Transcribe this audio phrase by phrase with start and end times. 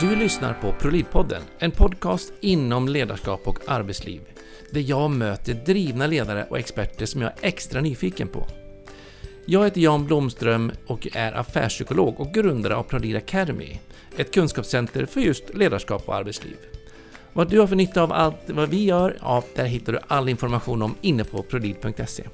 [0.00, 4.20] Du lyssnar på ProLid-podden, en podcast inom ledarskap och arbetsliv.
[4.70, 8.46] Där jag möter drivna ledare och experter som jag är extra nyfiken på.
[9.46, 13.78] Jag heter Jan Blomström och är affärspsykolog och grundare av ProLid Academy,
[14.16, 16.56] ett kunskapscenter för just ledarskap och arbetsliv.
[17.32, 20.28] Vad du har för nytta av allt vad vi gör, ja, där hittar du all
[20.28, 22.24] information om inne på prolid.se.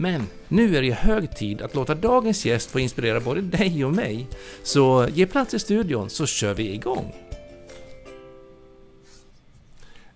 [0.00, 3.92] Men nu är det hög tid att låta dagens gäst få inspirera både dig och
[3.92, 4.26] mig.
[4.62, 7.14] Så ge plats i studion så kör vi igång!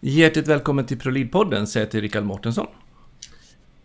[0.00, 2.66] Hjärtligt välkommen till ProLid-podden säger jag till Rickard Mårtensson.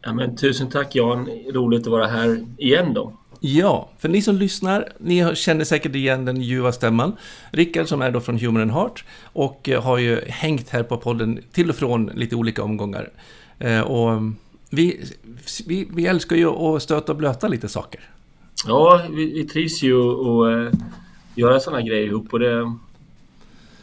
[0.02, 3.18] Ja, men tusen tack Jan, roligt att vara här igen då.
[3.40, 7.16] Ja, för ni som lyssnar, ni känner säkert igen den ljuva stämman.
[7.52, 10.98] Rickard som är då från Human and Heart och eh, har ju hängt här på
[10.98, 13.10] podden till och från lite olika omgångar.
[13.60, 14.22] Eh, och
[14.70, 15.04] vi,
[15.68, 18.02] vi, vi älskar ju att stöta och blöta lite saker.
[18.68, 20.80] Ja, vi, vi trivs ju att uh,
[21.36, 22.74] göra sådana grejer ihop och det...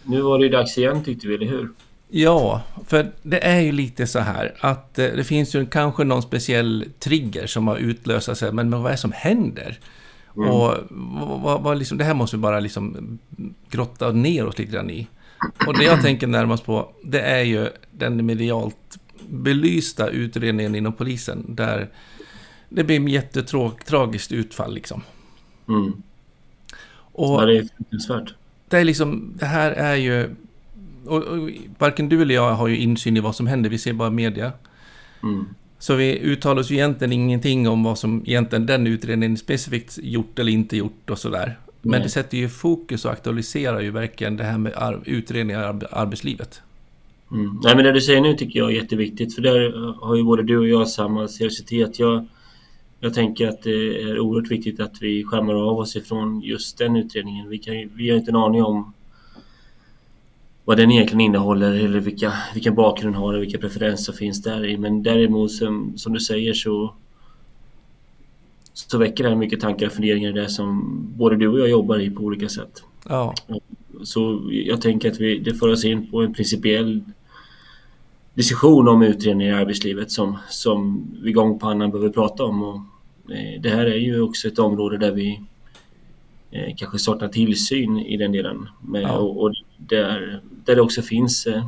[0.03, 1.69] Nu var det ju dags igen tyckte vi, eller hur?
[2.09, 6.23] Ja, för det är ju lite så här att eh, det finns ju kanske någon
[6.23, 9.79] speciell trigger som har utlöst sig, men vad är det som händer?
[10.37, 10.51] Mm.
[10.51, 10.75] Och
[11.43, 13.19] vad, vad liksom, det här måste vi bara liksom
[13.71, 15.07] grotta ner oss lite grann i.
[15.67, 21.45] Och det jag tänker närmast på, det är ju den medialt belysta utredningen inom polisen,
[21.49, 21.89] där
[22.69, 25.03] det blir ett jättetragiskt utfall liksom.
[25.69, 26.03] Mm.
[26.97, 28.35] Och ja, det är fruktansvärt.
[28.69, 30.35] Det, är liksom, det här är ju
[31.07, 33.93] och, och, varken du eller jag har ju insyn i vad som händer, vi ser
[33.93, 34.53] bara media.
[35.23, 35.47] Mm.
[35.79, 40.39] Så vi uttalar oss ju egentligen ingenting om vad som egentligen den utredningen specifikt gjort
[40.39, 41.59] eller inte gjort och sådär.
[41.83, 42.01] Men Nej.
[42.03, 46.63] det sätter ju fokus och aktualiserar ju verkligen det här med ar utredningar i arbetslivet.
[47.35, 47.61] Mm.
[47.63, 50.43] Nej men det du säger nu tycker jag är jätteviktigt för där har ju både
[50.43, 51.99] du och jag samma seriositet.
[51.99, 52.27] Jag,
[53.01, 56.97] jag tänker att det är oerhört viktigt att vi skärmar av oss ifrån just den
[56.97, 57.49] utredningen.
[57.49, 58.93] Vi, kan, vi har inte en aning om
[60.65, 64.67] vad den egentligen innehåller eller vilka, vilken bakgrund den har och vilka preferenser finns där
[64.67, 64.77] i.
[64.77, 66.95] Men däremot som, som du säger så,
[68.73, 71.71] så väcker det här mycket tankar och funderingar i det som både du och jag
[71.71, 72.83] jobbar i på olika sätt.
[73.09, 73.35] Ja.
[74.03, 77.01] Så jag tänker att vi, det för oss in på en principiell
[78.35, 82.63] diskussion om utredningar i arbetslivet som, som vi gång på annan behöver prata om.
[82.63, 82.77] Och,
[83.35, 85.41] eh, det här är ju också ett område där vi
[86.51, 88.69] eh, kanske saknar tillsyn i den delen.
[88.93, 89.13] Ja.
[89.13, 91.67] och, och där, där det också finns eh,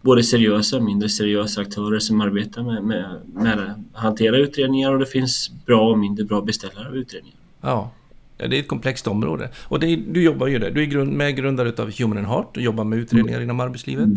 [0.00, 4.98] både seriösa och mindre seriösa aktörer som arbetar med, med, med att hantera utredningar och
[4.98, 7.38] det finns bra och mindre bra beställare av utredningar.
[7.60, 7.90] Ja,
[8.36, 9.50] det är ett komplext område.
[9.64, 10.70] Och är, du jobbar ju där.
[10.70, 13.44] Du är grund, medgrundare av Human and Heart och jobbar med utredningar mm.
[13.44, 14.08] inom arbetslivet.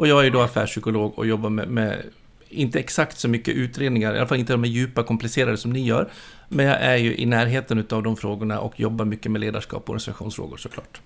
[0.00, 2.02] Och jag är då affärspsykolog och jobbar med, med,
[2.48, 6.08] inte exakt så mycket utredningar, i alla fall inte de djupa, komplicerade som ni gör.
[6.48, 9.88] Men jag är ju i närheten av de frågorna och jobbar mycket med ledarskap och
[9.90, 11.00] organisationsfrågor såklart.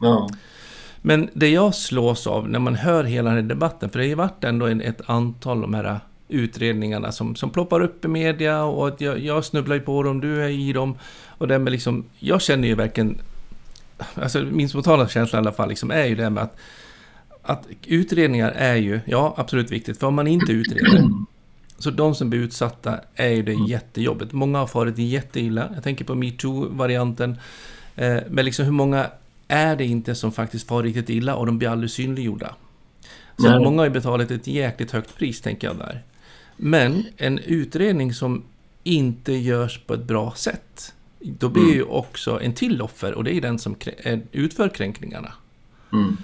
[0.00, 0.28] Ja.
[1.02, 4.08] Men det jag slås av när man hör hela den här debatten, för det har
[4.08, 8.64] ju varit ändå ett antal av de här utredningarna som, som ploppar upp i media
[8.64, 10.98] och att jag, jag snubblar ju på dem, du är i dem.
[11.26, 13.20] Och det med liksom, jag känner ju verkligen,
[14.14, 16.56] alltså min spontana känsla i alla fall liksom är ju det med att,
[17.42, 21.08] att utredningar är ju, ja absolut viktigt, för om man inte utreder
[21.78, 24.32] så de som blir utsatta är ju det jättejobbigt.
[24.32, 25.70] Många har farit jätteilla.
[25.74, 27.36] Jag tänker på metoo-varianten.
[27.96, 29.10] Eh, men liksom hur många
[29.48, 32.54] är det inte som faktiskt far riktigt illa och de blir aldrig synliggjorda.
[33.36, 33.64] Så Nej.
[33.64, 36.02] många har ju betalat ett jäkligt högt pris, tänker jag där.
[36.56, 38.44] Men en utredning som
[38.84, 41.74] inte görs på ett bra sätt, då blir mm.
[41.74, 43.76] ju också en till offer och det är den som
[44.32, 45.32] utför kränkningarna.
[45.92, 46.16] Mm.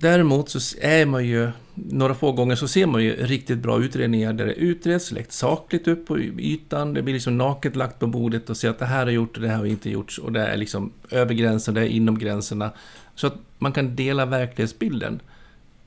[0.00, 4.32] Däremot så är man ju, några få gånger så ser man ju riktigt bra utredningar
[4.32, 8.50] där det utreds, läggt sakligt upp på ytan, det blir liksom naket lagt på bordet
[8.50, 10.46] och ser att det här har gjort och det här har inte gjorts och det
[10.46, 12.70] är liksom över gränsen, det är inom gränserna.
[13.14, 15.20] Så att man kan dela verklighetsbilden.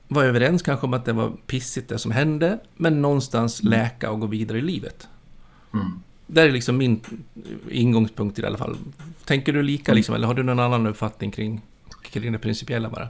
[0.08, 3.70] Vara överens kanske om att det var pissigt det som hände, men någonstans mm.
[3.70, 5.08] läka och gå vidare i livet.
[5.72, 6.00] Mm.
[6.26, 7.00] Det är liksom min
[7.70, 8.76] ingångspunkt i alla fall.
[9.24, 9.96] Tänker du lika mm.
[9.96, 11.60] liksom, eller har du någon annan uppfattning kring,
[12.02, 13.08] kring det principiella bara?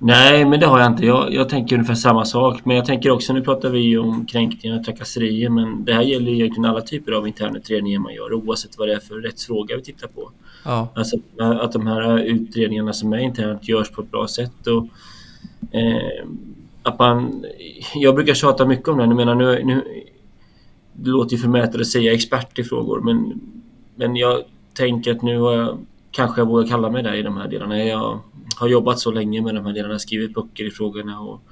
[0.00, 1.06] Nej, men det har jag inte.
[1.06, 2.60] Jag, jag, tänker ungefär samma sak.
[2.64, 6.02] Men jag tänker också, nu pratar vi ju om kränkningar och trakasserier, men det här
[6.02, 9.76] gäller ju egentligen alla typer av internutredningar man gör, oavsett vad det är för rättsfråga
[9.76, 10.30] vi tittar på.
[10.64, 10.88] Ja.
[10.94, 14.66] Alltså att de här utredningarna som är internt görs på ett bra sätt.
[14.66, 14.86] Och,
[15.76, 16.28] eh,
[16.82, 17.44] att man,
[17.94, 19.04] jag brukar tjata mycket om det.
[19.04, 19.84] Jag menar, nu, nu,
[20.92, 23.40] det låter ju förmätet att säga expert i frågor, men,
[23.94, 24.42] men jag
[24.74, 25.78] tänker att nu har jag,
[26.10, 27.84] kanske jag vågar kalla mig det i de här delarna.
[27.84, 28.20] Jag,
[28.56, 31.42] har jobbat så länge med de här delarna, skrivit böcker i frågorna och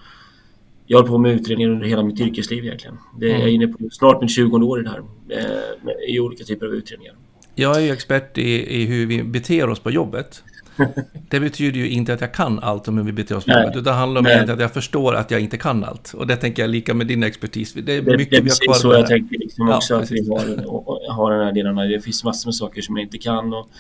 [0.87, 2.99] jag har på med utredningar under hela mitt yrkesliv egentligen.
[3.19, 3.41] Det är mm.
[3.41, 6.75] Jag inne på snart mitt 20 år i det här, eh, i olika typer av
[6.75, 7.15] utredningar.
[7.55, 10.43] Jag är ju expert i, i hur vi beter oss på jobbet.
[11.31, 13.71] det betyder ju inte att jag kan allt om hur vi beter oss på jobbet,
[13.71, 16.15] utan det handlar om att jag förstår att jag inte kan allt.
[16.15, 17.73] Och det tänker jag lika med din expertis.
[17.73, 20.29] Det är mycket det, det är precis så jag tänker liksom också, ja, att vi
[20.29, 21.77] har, har den här delen.
[21.77, 23.55] Det finns massor med saker som jag inte kan.
[23.55, 23.71] Och,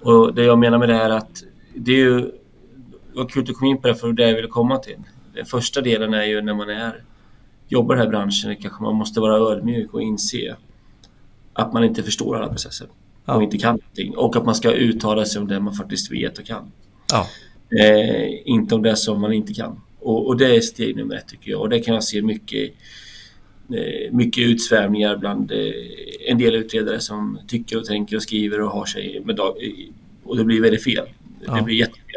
[0.00, 1.42] och det jag menar med det är att
[1.74, 2.30] det är ju...
[3.14, 4.96] Vad kul att du kom in på det, för det jag ville komma till.
[5.34, 7.04] Den första delen är ju när man är
[7.68, 10.56] jobbar i den här branschen kanske man måste vara ödmjuk och inse
[11.52, 12.86] att man inte förstår alla processer
[13.24, 13.34] ja.
[13.34, 14.16] och inte kan någonting.
[14.16, 16.72] Och att man ska uttala sig om det man faktiskt vet och kan.
[17.12, 17.26] Ja.
[17.80, 19.80] Eh, inte om det som man inte kan.
[20.00, 21.60] Och, och, det är steg nummer ett tycker jag.
[21.60, 22.72] Och det kan jag se mycket,
[23.74, 25.58] eh, mycket utsvävningar bland eh,
[26.28, 29.56] en del utredare som tycker och tänker och skriver och har sig med dag,
[30.24, 31.08] och det blir väldigt fel.
[31.46, 31.54] Ja.
[31.54, 32.11] Det blir jättefel.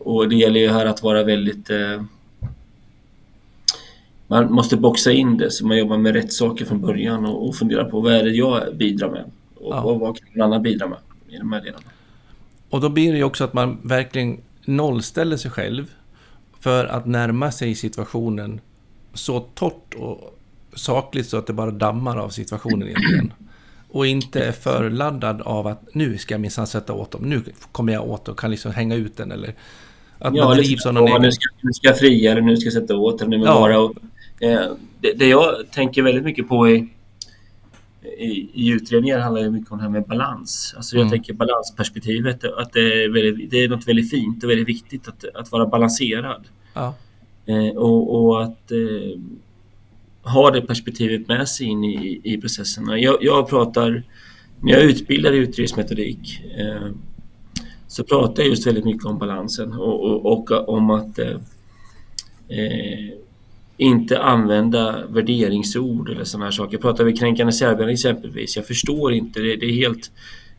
[0.00, 2.02] Och det gäller ju här att vara väldigt eh,
[4.26, 7.56] man måste boxa in det så man jobbar med rätt saker från början och, och
[7.56, 9.24] funderar på vad är det jag bidrar med
[9.54, 9.80] och, ja.
[9.80, 10.98] och vad kan någon annan bidra med
[11.28, 11.84] i de här delarna.
[12.70, 15.94] Och då blir det ju också att man verkligen nollställer sig själv
[16.60, 18.60] för att närma sig situationen
[19.14, 20.38] så torrt och
[20.74, 23.32] sakligt så att det bara dammar av situationen egentligen.
[23.88, 27.42] Och inte är för laddad av att nu ska jag minsann sätta åt dem, nu
[27.72, 29.54] kommer jag åt och kan liksom hänga ut den eller
[30.20, 31.22] att ja, man drivs av någon egen...
[31.22, 33.30] Nu ska, nu ska jag fria eller nu ska jag sätta åt den.
[33.30, 33.42] Nu ja.
[33.44, 33.94] bara och,
[34.40, 36.88] eh, det, det, jag tänker väldigt mycket på i,
[38.18, 40.74] i, i utredningar handlar det mycket om det här med balans.
[40.76, 41.10] Alltså jag mm.
[41.10, 45.24] tänker balansperspektivet, att det är, väldigt, det är något väldigt fint och väldigt viktigt att,
[45.34, 46.44] att vara balanserad.
[46.74, 46.94] Ja.
[47.46, 49.20] Eh, och, och, att eh,
[50.22, 52.98] ha det perspektivet med sig in i, i processerna.
[52.98, 54.02] Jag, jag pratar,
[54.60, 56.90] när jag utbildar i utredningsmetodik eh,
[57.90, 61.36] så pratar jag just väldigt mycket om balansen och, och, och om att eh,
[62.48, 63.14] eh
[63.76, 66.78] inte använda värderingsord eller sådana här saker.
[66.78, 70.10] Pratar vi kränkande särbehandling exempelvis, jag förstår inte, det, det är helt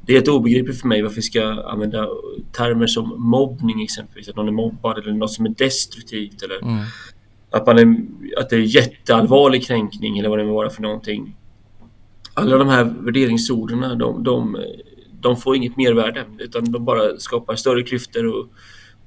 [0.05, 2.07] det är helt obegripligt för mig varför vi ska använda
[2.51, 6.83] termer som mobbning exempelvis, att någon är mobbad eller något som är destruktivt eller mm.
[7.49, 7.95] att, man är,
[8.37, 11.35] att det är jätteallvarlig kränkning eller vad det må vara för någonting.
[12.33, 14.57] Alla de här värderingsorden, de, de,
[15.21, 18.47] de får inget mervärde utan de bara skapar större klyftor och,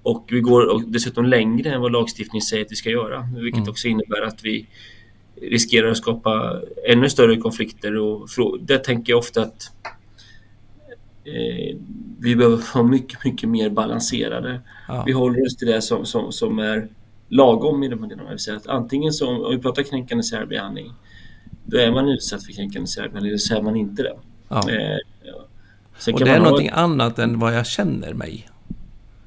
[0.02, 3.28] och vi går dessutom längre än vad lagstiftningen säger att vi ska göra.
[3.36, 3.70] Vilket mm.
[3.70, 4.66] också innebär att vi
[5.42, 7.96] riskerar att skapa ännu större konflikter.
[7.96, 8.28] Och
[8.60, 9.62] där tänker jag ofta att
[11.24, 11.76] eh,
[12.18, 14.60] vi behöver vara mycket, mycket mer balanserade.
[14.88, 15.02] Ja.
[15.06, 16.88] Vi håller oss till det som, som, som är
[17.28, 18.30] lagom i de här delarna.
[18.30, 20.92] Det att antingen så, om vi pratar kränkande särbehandling,
[21.64, 24.16] då är man utsatt för kränkande särbehandling eller så är man inte det.
[24.48, 24.70] Ja.
[24.70, 24.98] Eh,
[26.12, 26.76] och det är någonting ha...
[26.76, 28.48] annat än vad jag känner mig.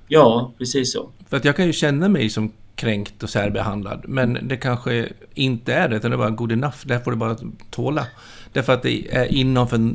[0.07, 1.09] Ja, precis så.
[1.29, 5.73] För att jag kan ju känna mig som kränkt och särbehandlad, men det kanske inte
[5.73, 6.77] är det, utan det är bara good enough.
[6.83, 7.37] Det här får du bara
[7.69, 8.05] tåla.
[8.53, 9.91] Därför att det är innanför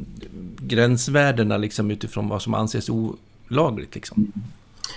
[0.60, 3.94] gränsvärdena liksom utifrån vad som anses olagligt.
[3.94, 4.32] Liksom.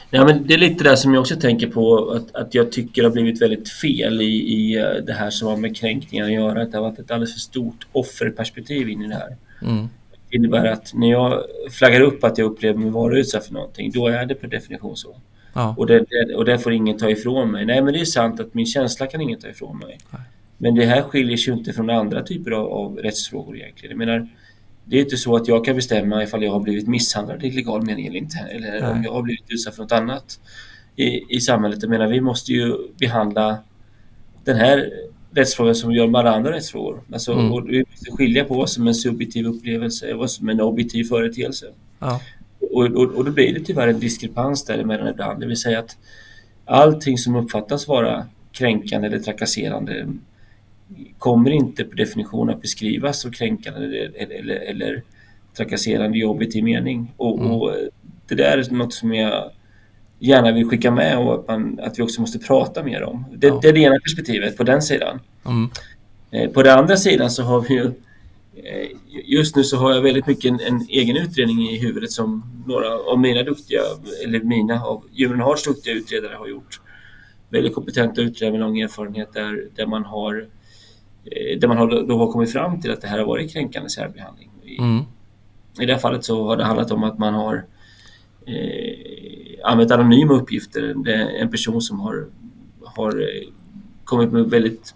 [0.10, 3.04] Ja, men det är lite det som jag också tänker på att, att jag tycker
[3.04, 6.62] har blivit väldigt fel i, i eh, det här som har med kränkningar att göra.
[6.62, 9.38] Att det har varit ett alldeles för stort offerperspektiv in i det här.
[9.62, 9.90] Mm
[10.30, 14.08] innebär att när jag flaggar upp att jag upplever mig vara utsatt för någonting, då
[14.08, 15.16] är det per definition så.
[15.54, 15.76] Ja.
[15.78, 17.66] Och, det, det, och det får ingen ta ifrån mig.
[17.66, 19.98] Nej, men det är sant att min känsla kan ingen ta ifrån mig.
[20.12, 20.22] Nej.
[20.58, 24.00] Men det här skiljer sig inte från andra typer av, av rättsfrågor egentligen.
[24.00, 24.28] Jag menar,
[24.86, 27.82] det är inte så att jag kan bestämma ifall jag har blivit misshandlad i legal
[27.82, 28.38] mening eller inte.
[28.38, 28.92] Eller Nej.
[28.92, 30.40] om jag har blivit utsatt för något annat
[30.96, 31.80] i, i samhället.
[31.82, 33.58] Jag menar, vi måste ju behandla
[34.44, 34.92] den här
[35.36, 37.02] rättsfråga som vi gör med alla andra rättsfrågor.
[37.14, 37.52] Alltså, mm.
[37.52, 40.54] och vi måste skilja på vad som är en subjektiv upplevelse och vad som är
[40.54, 41.66] en objektiv företeelse.
[42.00, 42.22] Ja.
[42.60, 45.40] Och, och, och då blir det tyvärr en diskrepans däremellan ibland.
[45.40, 45.98] Det vill säga att
[46.66, 50.08] allting som uppfattas vara kränkande eller trakasserande
[51.18, 55.04] kommer inte per definition att beskrivas som kränkande eller, eller, eller
[55.58, 57.14] trakasserande i objektiv mening.
[57.18, 57.52] Och, mm.
[57.52, 57.72] och,
[58.28, 59.52] det där är något som jag
[60.20, 63.26] gärna vill skicka med och att, man, att vi också måste prata mer om.
[63.36, 63.60] Det, ja.
[63.62, 65.20] det är det ena perspektivet på den sidan.
[65.46, 65.70] Mm.
[66.32, 67.86] Eh, på den andra sidan så har vi ju
[68.56, 68.88] eh,
[69.26, 73.00] Just nu så har jag väldigt mycket en, en, egen utredning i huvudet som några
[73.00, 73.82] av mina duktiga,
[74.24, 76.82] eller mina av Djurens duktiga utredare har gjort.
[77.50, 80.48] Väldigt kompetenta utredare med lång erfarenhet där, där man har
[81.26, 83.90] eh, där man har, då har kommit fram till att det här har varit kränkande
[83.90, 84.50] särbehandling.
[84.64, 85.04] I, mm.
[85.80, 87.66] I det här fallet så har det handlat om att man har
[89.66, 90.94] använt anonyma uppgifter.
[90.96, 92.26] Det är en person som har,
[92.84, 93.50] har eh,
[94.04, 94.96] kommit med väldigt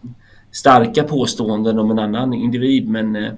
[0.52, 3.32] starka påståenden om en annan individ men eh,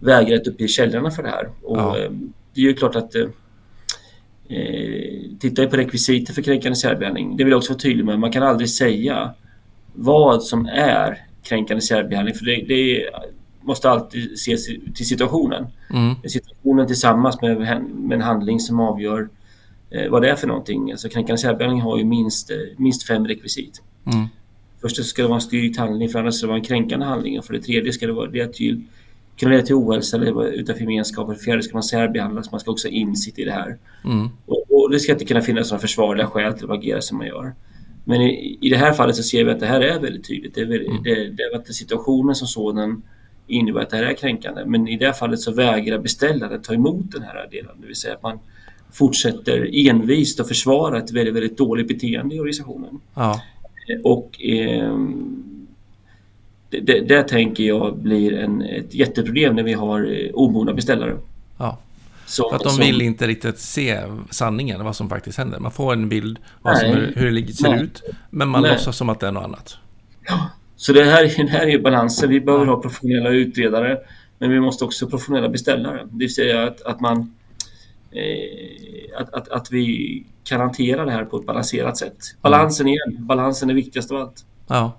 [0.00, 1.48] vägrat uppge källorna för det här.
[1.62, 1.98] Och, ja.
[1.98, 2.10] eh,
[2.54, 3.22] det är ju klart att eh,
[4.48, 8.32] eh tittar på rekvisiter för kränkande särbehandling, det vill jag också vara tydlig med, man
[8.32, 9.34] kan aldrig säga
[9.92, 13.10] vad som är kränkande särbehandling för det, det
[13.60, 15.66] måste alltid ses till situationen.
[15.90, 16.14] Mm.
[16.28, 17.58] Situationen tillsammans med,
[17.94, 19.28] med en handling som avgör
[20.10, 20.92] vad det är för någonting.
[20.92, 23.82] Alltså kränkande särbehandling har ju minst, eh, minst fem rekvisit.
[24.06, 24.26] Mm.
[24.80, 27.38] Först ska det vara en styrkt handling, för andra ska det vara en kränkande handling
[27.38, 28.82] och för det tredje ska det vara det till,
[29.36, 31.34] kunna leda till ohälsa eller utanför gemenskapen.
[31.34, 33.78] För det fjärde ska man särbehandlas, man ska också ha insikt i det här.
[34.04, 34.28] Mm.
[34.46, 37.26] Och, och det ska inte kunna finnas några försvarliga skäl till att agera som man
[37.26, 37.54] gör.
[38.04, 40.54] Men i, i det här fallet så ser vi att det här är väldigt tydligt.
[40.54, 41.02] Det är, väldigt, Mm.
[41.02, 43.02] det, det är att situationen som sådan
[43.46, 44.64] innebär att det här är kränkande.
[44.66, 47.80] Men i det här fallet så vägrar beställaren ta emot den här delen.
[47.80, 48.38] Det vill säga att man
[48.94, 53.00] fortsätter envist att försvara ett väldigt, väldigt dåligt beteende i organisationen.
[53.14, 53.40] Ja.
[54.04, 55.66] Och ehm,
[56.70, 61.16] det, det, det tänker jag blir en, ett jätteproblem när vi har eh, omogna beställare.
[61.58, 61.78] ja.
[62.26, 65.60] Som, För att de som- vill inte riktigt se sanningen, vad som faktiskt händer.
[65.60, 67.12] Man får en bild Nej.
[67.16, 67.82] hur det ser Nej.
[67.82, 68.70] ut, men man Nej.
[68.70, 69.76] låtsas som att det är något annat.
[70.76, 72.30] Så det här, det här är balansen.
[72.30, 73.98] Vi behöver ha professionella utredare
[74.38, 76.06] men vi måste också ha professionella beställare.
[76.10, 77.26] Det vill säga att, att man eh,
[79.18, 82.16] att, att, att vi kan hantera det här på ett balanserat sätt.
[82.42, 83.16] Balansen igen.
[83.18, 84.44] Balansen är viktigast av allt.
[84.66, 84.92] Ja.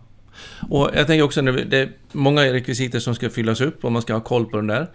[0.70, 4.14] Och jag tänker också det är många rekvisiter som ska fyllas upp och man ska
[4.14, 4.88] ha koll på den där.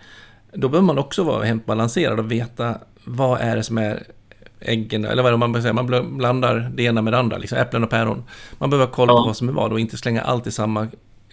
[0.53, 4.03] Då behöver man också vara helt balanserad och veta vad är det som är
[4.61, 7.39] äggen, eller vad är det man säger, man bl- blandar det ena med det andra,
[7.39, 8.25] liksom äpplen och päron.
[8.59, 9.25] Man behöver ha koll på Ja.
[9.27, 10.89] vad som är vad och inte slänga allt i samma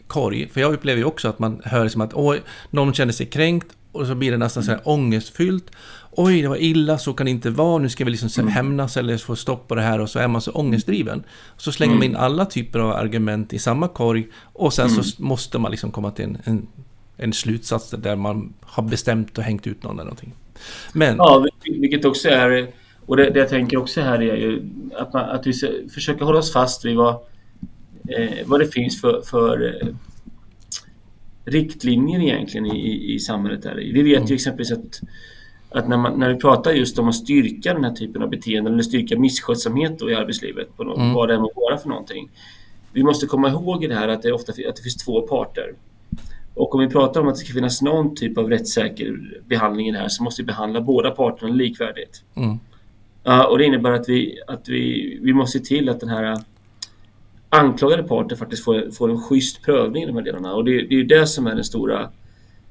[0.08, 0.50] korg.
[0.50, 3.68] För jag upplever ju också att man hör som att oj, någon känner sig kränkt
[3.92, 5.72] och så blir det nästan så här ångestfyllt.
[6.20, 8.52] Oj, det var illa, så kan det inte vara, nu ska vi liksom mm.
[8.54, 11.24] hämnas eller få stopp på det här och så är man så ångestdriven.
[11.58, 15.20] Så slänger man in alla typer av argument i samma korg och sen så s-
[15.20, 16.68] måste man liksom komma till en, en,
[17.18, 20.34] en slutsats där man har bestämt och hängt ut någon eller någonting.
[20.94, 22.68] Men, Ja, vil- vilket också är...
[23.06, 26.26] Och det, det jag tänker också här är ju att, man, att vi ska försöka
[26.26, 27.14] hålla oss fast vid vad,
[28.10, 29.88] eh, vad det finns för, för eh,
[31.46, 33.66] riktlinjer egentligen i, i, i samhället.
[33.66, 33.76] Här.
[33.76, 35.02] Vi vet ju exempelvis att,
[35.70, 38.74] att när, man, när vi pratar just om att styrka den här typen av beteenden
[38.74, 41.14] eller styrka misskötsamhet i arbetslivet, på något, Mm.
[41.14, 42.30] vad det än må vara för någonting.
[42.94, 45.74] Vi måste komma ihåg i det här att det, ofta, att det finns två parter.
[46.54, 49.92] Och om vi pratar om att det ska finnas någon typ av rättssäker behandling i
[49.92, 52.24] det här så måste vi behandla båda parterna likvärdigt.
[52.36, 52.58] mm,
[53.24, 56.38] Ja, och det innebär att vi, att vi, vi måste se till att den här
[57.50, 60.54] anklagade parten faktiskt får, får en schysst prövning i de här delarna.
[60.54, 62.10] Och det, det är ju det som är den stora,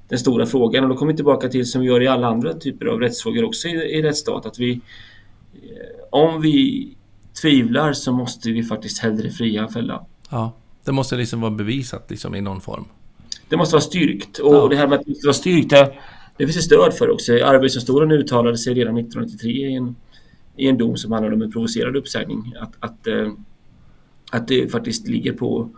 [0.08, 0.84] den stora frågan.
[0.84, 3.44] Och då kommer vi tillbaka till som vi gör i alla andra typer av rättsfrågor
[3.44, 4.46] också i, i rättsstat.
[4.46, 5.60] Att vi, eh,
[6.10, 6.88] om vi
[7.42, 10.06] tvivlar så måste vi faktiskt hellre fria än fälla.
[10.30, 10.52] ja,
[10.84, 12.84] det måste liksom vara bevisat liksom i någon form.
[13.48, 14.38] Det måste vara styrkt.
[14.38, 14.68] Och Ja.
[14.68, 15.92] det här med att det måste vara styrkt, det,
[16.36, 17.32] det finns det stöd för också.
[17.32, 19.96] Arbetsdomstolen uttalade sig redan 1993 i en,
[20.56, 22.54] i en dom som handlade om en provocerad uppsägning.
[22.60, 23.32] Att, att, eh,
[24.30, 25.70] att det faktiskt ligger på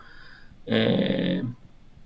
[0.66, 1.44] eh,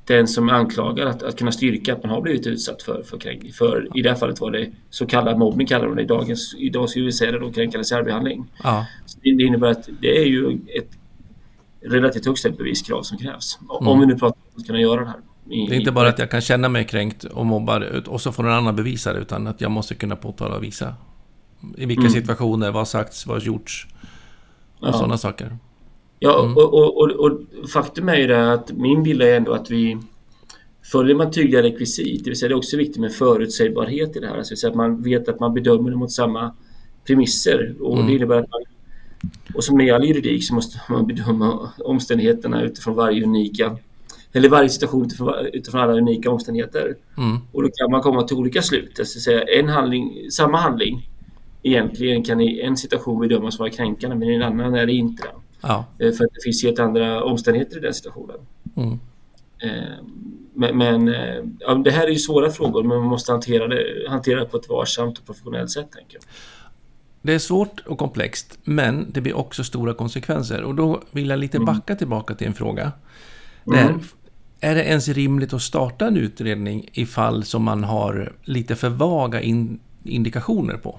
[0.07, 3.19] den som är anklagad att, att kunna styrka att man har blivit utsatt för, för
[3.19, 3.53] kränkning.
[3.53, 6.55] För i det här fallet var det så kallad mobbning kallar de det i dagens,
[6.59, 8.45] idag skulle vi säga det då kränkande särbehandling.
[8.63, 8.87] Ja,
[9.23, 10.89] Det innebär att det är ju ett
[11.81, 13.59] relativt högt ställt beviskrav som krävs.
[13.69, 14.01] Om Mm.
[14.01, 15.17] vi nu pratar om att kunna göra det här.
[15.51, 18.33] I- det är inte bara att jag kan känna mig kränkt och mobbad och så
[18.33, 20.95] får någon annan bevisa det, utan att jag måste kunna påtala och visa.
[21.77, 22.13] I vilka Mm.
[22.13, 23.87] situationer, vad har sagts, vad har gjorts
[24.81, 24.93] och Ja.
[24.93, 25.57] sådana saker.
[26.23, 26.57] Ja, Mm.
[26.57, 27.41] och, och, och, och
[27.73, 29.99] faktum är ju det att min bild är ändå att vi
[30.93, 34.27] Följer man tydliga rekvisit, det vill säga det är också viktigt med förutsägbarhet i det
[34.27, 34.37] här.
[34.39, 36.55] Alltså, så att man vet att man bedömer det mot samma
[37.07, 37.75] premisser.
[37.81, 38.07] Och Mm.
[38.07, 38.61] det innebär att man,
[39.55, 43.77] och som med all juridik så måste man bedöma omständigheterna utifrån varje unika
[44.33, 46.97] eller varje situation utifrån, utifrån alla unika omständigheter.
[47.19, 47.39] Mm.
[47.53, 48.99] Och då kan man komma till olika slut.
[48.99, 51.09] Alltså, säga, en handling, samma handling
[51.63, 55.23] egentligen kan i en situation bedömas vara kränkande men i en annan är det inte
[55.23, 55.29] det.
[55.63, 55.85] Ja.
[55.99, 58.37] Eh, För att det finns helt andra omständigheter i den situationen.
[58.77, 58.93] Mm.
[59.63, 60.05] Eh,
[60.55, 63.85] Men, men eh, ja, det här är ju svåra frågor men man måste hantera det,
[64.09, 65.93] hantera det på ett varsamt och professionellt sätt.
[65.93, 66.23] Tänker jag.
[67.23, 70.63] Det är svårt och komplext, men det blir också stora konsekvenser.
[70.63, 72.93] Och då vill jag lite backa tillbaka till en fråga.
[73.65, 74.01] Där, Mm.
[74.61, 78.89] är det ens rimligt att starta en utredning i fall som man har lite för
[78.89, 80.99] vaga in, indikationer på?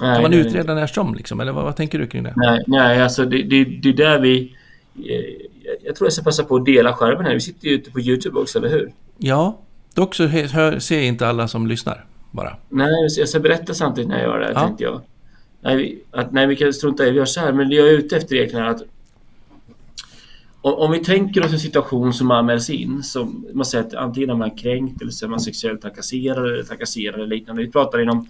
[0.00, 1.40] Nej, Kan man utreda när som, liksom?
[1.40, 2.32] Eller vad, vad tänker du kring det?
[2.36, 4.54] Nej, nej alltså det, det, det är där vi...
[4.96, 5.46] eh,
[5.84, 7.34] Jag tror jag ska passa på att dela skärmen här.
[7.34, 8.92] Vi sitter ju ute på Youtube också, eller hur?
[9.18, 9.58] Ja,
[9.94, 12.56] dock så hö- hör, ser inte alla som lyssnar bara.
[12.68, 14.60] Nej, jag ska berätta samtidigt när jag gör det, här, Ja.
[14.66, 15.00] tänkte jag.
[15.62, 17.88] Nej, vi, att, nej, vi kan strunta i vi gör så här, men det jag
[17.88, 18.82] är ute efter egentligen är att
[20.60, 24.30] om, om vi tänker oss en situation som anmäls in, som man säger att antingen
[24.30, 27.62] är man kränkt eller så är man sexuellt trakasserad eller trakasserad eller liknande.
[27.62, 28.26] Vi pratar inom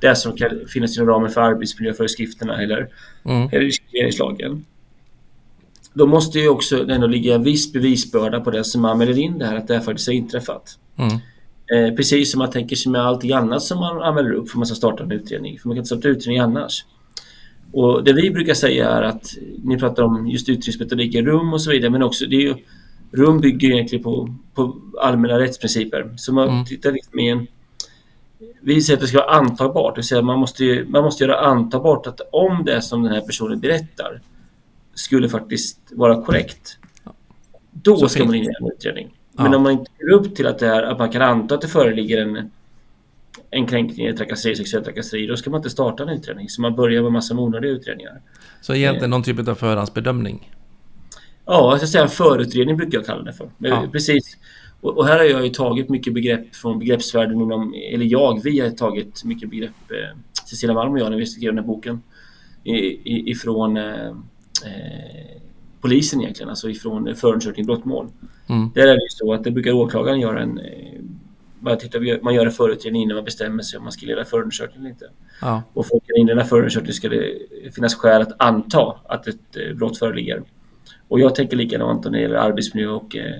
[0.00, 2.88] det som kan finnas inom ramen för arbetsmiljöföreskrifterna eller,
[3.24, 3.48] Mm.
[3.52, 4.64] eller diskrimineringslagen.
[5.94, 9.46] Då måste ju också ändå ligga en viss bevisbörda på den som anmäler in det
[9.46, 10.78] här, att det här faktiskt har inträffat.
[10.96, 11.18] Mm.
[11.74, 14.66] Eh, precis som man tänker sig med allting annat som man anmäler upp för man
[14.66, 15.58] ska starta en utredning.
[15.58, 16.84] För man kan inte starta utredning annars.
[17.72, 19.26] Och det vi brukar säga är att
[19.64, 22.54] ni pratar om just uttrycksmetodik i rum och så vidare men också det är ju,
[23.12, 26.14] rum bygger egentligen på, på allmänna rättsprinciper.
[26.16, 26.64] Så man mm.
[26.64, 27.46] tittar liksom i en
[28.64, 31.40] vi säger att det ska vara antagbart, det vill säga man måste, man måste göra
[31.40, 34.20] antagbart att om det som den här personen berättar
[34.94, 36.78] skulle faktiskt vara korrekt,
[37.70, 39.14] då så ska man in en utredning.
[39.32, 39.56] Men ja.
[39.56, 41.68] om man inte går upp till att, det är, att man kan anta att det
[41.68, 42.50] föreligger en,
[43.50, 46.48] en kränkning, trakasseri, sexuell trakasseri, då ska man inte starta en utredning.
[46.48, 48.20] Så man börjar med massa onödiga utredningar.
[48.60, 49.10] Så egentligen eh.
[49.10, 50.52] någon typ av förhandsbedömning?
[51.46, 53.50] Ja, jag ska säga en förutredning brukar jag kalla det för.
[53.58, 53.88] Ja.
[53.92, 54.36] Precis.
[54.84, 58.60] Och, och, här har jag ju tagit mycket begrepp från begreppsvärlden inom, eller jag, vi
[58.60, 60.18] har tagit mycket begrepp, eh,
[60.50, 62.02] Cecilia Malm och jag, när vi skrev den här boken,
[62.64, 64.06] i, ifrån eh,
[64.64, 65.40] eh,
[65.80, 68.08] polisen egentligen, alltså ifrån förundersökning brottmål.
[68.46, 68.70] Mm.
[68.74, 70.60] Där är det ju så att det brukar åklagaren göra en
[71.58, 74.80] bara titta, man gör en förutredning innan man bestämmer sig om man ska leda förundersökning
[74.80, 75.10] eller inte.
[75.40, 75.62] Ja.
[75.72, 77.38] Och för att inleda förundersökning ska det
[77.74, 80.42] finnas skäl att anta att ett eh, brott föreligger.
[81.08, 83.34] Och jag tänker likadant när det gäller arbetsmiljö och eh,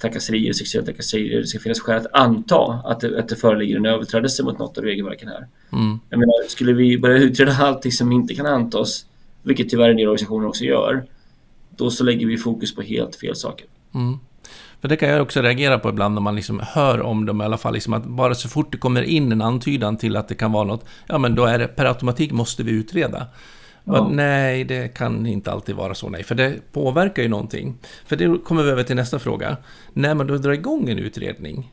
[0.00, 1.40] trakasserier, sexuella trakasserier.
[1.40, 4.78] Det ska finnas skäl att anta att det, att det föreligger en överträdelse mot något
[4.78, 5.46] av regelverken här.
[5.72, 6.00] Mm.
[6.10, 9.06] Jag menar, skulle vi börja utreda allting som inte kan antas,
[9.42, 11.04] vilket tyvärr en del organisationer också gör,
[11.76, 13.66] då så lägger vi fokus på helt fel saker.
[13.94, 14.18] Mm.
[14.80, 17.44] För det kan jag också reagera på ibland när man liksom hör om dem i
[17.44, 17.74] alla fall.
[17.74, 20.64] Liksom att bara så fort det kommer in en antydan till att det kan vara
[20.64, 23.26] något, ja men då är det per automatik måste vi utreda.
[23.92, 24.08] Ja.
[24.12, 26.22] nej, det kan inte alltid vara så, nej.
[26.22, 27.78] För det påverkar ju någonting.
[28.06, 29.56] För det kommer vi över till nästa fråga.
[29.92, 31.72] När man då drar igång en utredning,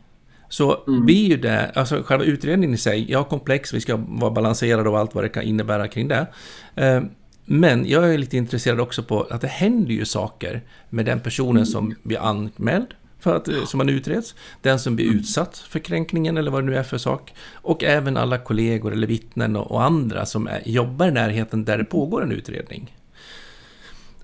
[0.50, 1.06] så mm.
[1.06, 5.00] blir ju det, alltså själva utredningen i sig, ja komplex, vi ska vara balanserade och
[5.00, 6.28] allt vad det kan innebära kring det.
[6.76, 7.02] Eh,
[7.46, 11.66] men jag är lite intresserad också på att det händer ju saker med den personen
[11.66, 12.88] som blir anmäld
[13.20, 15.20] för att, som man utreds, den som blir mm.
[15.20, 19.08] utsatt för kränkningen eller vad det nu är för sak, och även alla kollegor eller
[19.08, 22.96] vittnen och, och andra som är, jobbar i närheten där det pågår en utredning.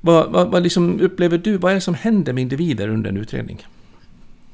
[0.01, 3.17] Vad, vad, vad liksom upplever du, vad är det som händer med individer under en
[3.17, 3.67] utredning?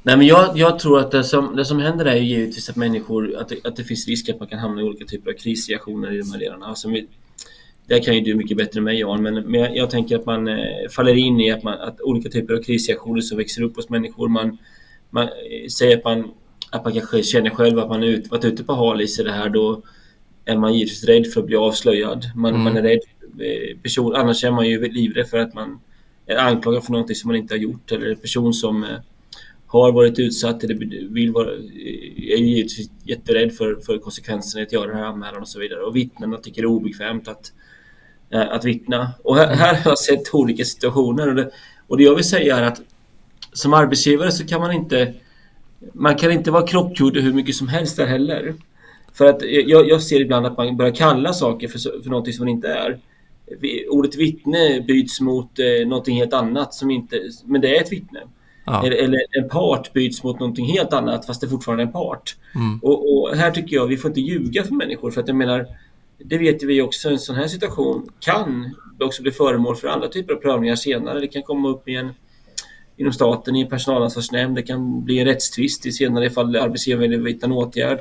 [0.03, 2.75] Nej, men jag, jag tror att det som, det som händer är ju givetvis att
[2.75, 5.35] människor, att det, att det finns risk att man kan hamna i olika typer av
[5.35, 6.65] krisreaktioner i de här delarna.
[6.65, 6.89] Alltså,
[7.89, 10.47] det kan ju du mycket bättre än mig Jan, men, men jag tänker att man
[10.47, 13.89] eh, faller in i att, man, att olika typer av krisreaktioner som växer upp hos
[13.89, 14.27] människor.
[14.27, 14.57] Man,
[15.09, 16.31] man eh, säger att man,
[16.71, 19.49] att man kanske känner själv att man ut, varit ute på hal i det här.
[19.49, 19.81] Då
[20.45, 22.25] är man givetvis rädd för att bli avslöjad.
[22.35, 22.63] Man, mm.
[22.63, 22.99] man är rädd.
[23.39, 25.79] Eh, person, annars är man ju livrädd för att man
[26.25, 27.91] är anklagad för någonting som man inte har gjort.
[27.91, 28.85] Eller en person som
[29.67, 30.75] har varit utsatt eller
[31.13, 31.51] vill vara,
[32.17, 35.79] är givetvis jätterädd för, för konsekvenserna att göra den här anmälan och så vidare.
[35.79, 37.51] Och vittnena tycker det är obekvämt att
[38.31, 39.11] att vittna.
[39.23, 41.27] Och här, här, har jag sett olika situationer.
[41.27, 41.51] Och det,
[41.87, 42.81] och det jag vill säga är att
[43.53, 45.13] som arbetsgivare så kan man inte
[45.93, 48.53] man kan inte vara krockgjord hur mycket som helst där heller.
[49.13, 52.45] För att jag, jag ser ibland att man börjar kalla saker för, för någonting som
[52.45, 52.99] man inte är.
[53.89, 58.19] Ordet vittne byts mot eh, någonting helt annat som inte, men det är ett vittne.
[58.65, 58.85] Ja.
[58.85, 62.35] Eller, eller, en part byts mot någonting helt annat fast det är fortfarande en part.
[62.55, 62.79] Mm.
[62.83, 65.65] Och, och, här tycker jag vi får inte ljuga för människor för att jag menar
[66.23, 70.33] det vet vi också, en sån här situation kan också bli föremål för andra typer
[70.33, 71.19] av prövningar senare.
[71.19, 72.09] Det kan komma upp i en,
[72.97, 74.55] inom staten i en personalansvarsnämnd.
[74.55, 77.99] Det kan bli en rättstvist i senare ifall arbetsgivaren vill vidta en åtgärd.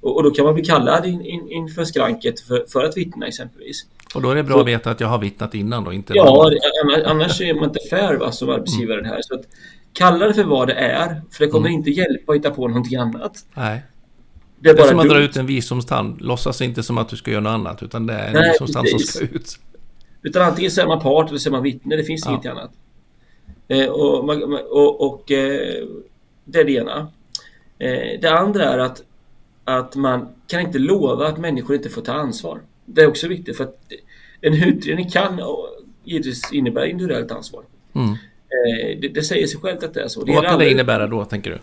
[0.00, 3.26] Och, och, då kan man bli kallad in, in, inför skranket för, för att vittna
[3.26, 3.86] exempelvis.
[4.14, 5.92] Och då är det bra så, att veta att jag har vittnat innan då?
[5.92, 6.50] Inte ja,
[6.82, 9.10] annars, annars är man inte fair va, som arbetsgivare mm.
[9.10, 9.20] här.
[9.22, 9.44] Så att,
[9.94, 11.78] kalla det för vad det är, för det kommer mm.
[11.78, 13.44] inte hjälpa att hitta på någonting annat.
[13.54, 13.82] Nej.
[14.64, 16.20] Det är, det är som att dra ut en visdomstand.
[16.20, 18.88] Låtsas inte som att du ska göra något annat, utan det är en Nej, visdomstand
[18.88, 19.58] som ska ut.
[20.22, 21.96] Utan antingen så är man part eller så är man vittne.
[21.96, 22.32] Det finns ja.
[22.32, 22.70] inget annat.
[23.68, 24.30] Eh, och,
[24.70, 25.84] och, och eh,
[26.44, 27.08] det är det ena.
[27.78, 29.02] Eh, det andra är att,
[29.64, 32.60] att man kan inte lova att människor inte får ta ansvar.
[32.84, 33.78] Det är också viktigt för att
[34.40, 35.40] en utredning kan
[36.04, 37.62] givetvis innebära individuellt ansvar.
[37.92, 38.10] Mm.
[38.10, 40.20] Eh, det, det, säger sig självt att det är så.
[40.22, 41.58] Och vad kan det innebära då, tänker du?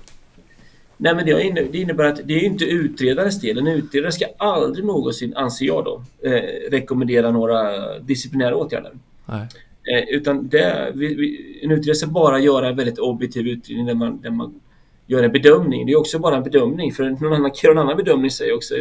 [1.03, 3.57] Nej, men det innebär att det är inte utredarens del.
[3.57, 8.91] En utredare ska aldrig någonsin, anser jag då, eh, rekommendera några disciplinära åtgärder.
[9.27, 13.93] Eh, utan det, vi, vi, en utredare ska bara göra en väldigt objektiv utredning där
[13.93, 14.61] man, där man
[15.07, 15.85] gör en bedömning.
[15.85, 18.75] Det är också bara en bedömning, för någon annan göra en annan bedömning säger också.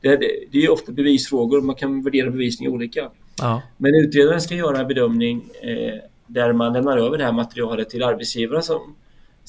[0.00, 3.10] Det, det, det är ofta bevisfrågor, man kan värdera bevisning olika.
[3.38, 3.62] Ja.
[3.76, 5.94] Men utredaren ska göra en bedömning eh,
[6.26, 8.94] där man lämnar över det här materialet till arbetsgivaren som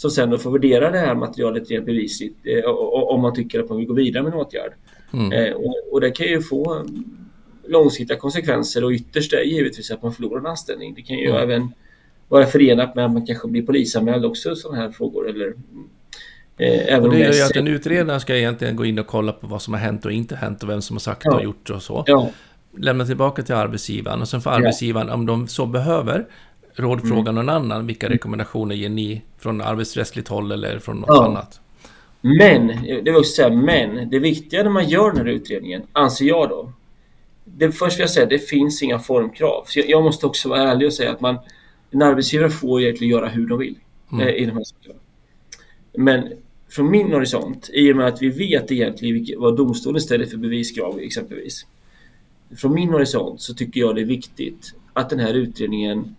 [0.01, 3.69] som sen då får värdera det här materialet rent bevisligt eh, om man tycker att
[3.69, 4.71] man vill gå vidare med en åtgärd.
[5.13, 5.31] Mm.
[5.31, 6.85] Eh, och, och, det kan ju få
[7.67, 10.93] långsiktiga konsekvenser och ytterst är givetvis att man förlorar en anställning.
[10.93, 11.41] Det kan ju mm.
[11.43, 11.73] även
[12.27, 15.29] vara förenat med att man kanske blir polisanmäld också sådana här frågor.
[15.29, 15.53] Eller,
[16.57, 19.31] eh, även och det gör ju att en utredare ska egentligen gå in och kolla
[19.31, 21.35] på vad som har hänt och inte hänt och vem som har sagt ja.
[21.35, 22.03] och gjort och så.
[22.07, 22.31] Ja.
[22.77, 26.25] lämna tillbaka till arbetsgivaren och sen får arbetsgivaren, om de så behöver,
[26.75, 27.35] rådfråga mm.
[27.35, 27.87] någon annan.
[27.87, 31.25] Vilka rekommendationer ger ni från arbetsrättsligt håll eller från något ja.
[31.25, 31.59] annat?
[32.21, 36.25] Men, det vill också säga, men det viktiga när man gör den här utredningen, anser
[36.25, 36.73] jag då.
[37.45, 39.63] Det, först vill jag säga, det finns inga formkrav.
[39.67, 41.37] Så jag, jag måste också vara ärlig och säga att man,
[41.91, 43.75] en arbetsgivare får egentligen göra hur de vill
[44.11, 44.27] mm.
[44.27, 44.99] eh, i de här sakerna.
[45.93, 46.33] Men
[46.69, 50.99] från min horisont, i och med att vi vet egentligen vad domstolen ställer för beviskrav
[50.99, 51.65] exempelvis.
[52.57, 56.15] Från min horisont så tycker jag det är viktigt att den här utredningen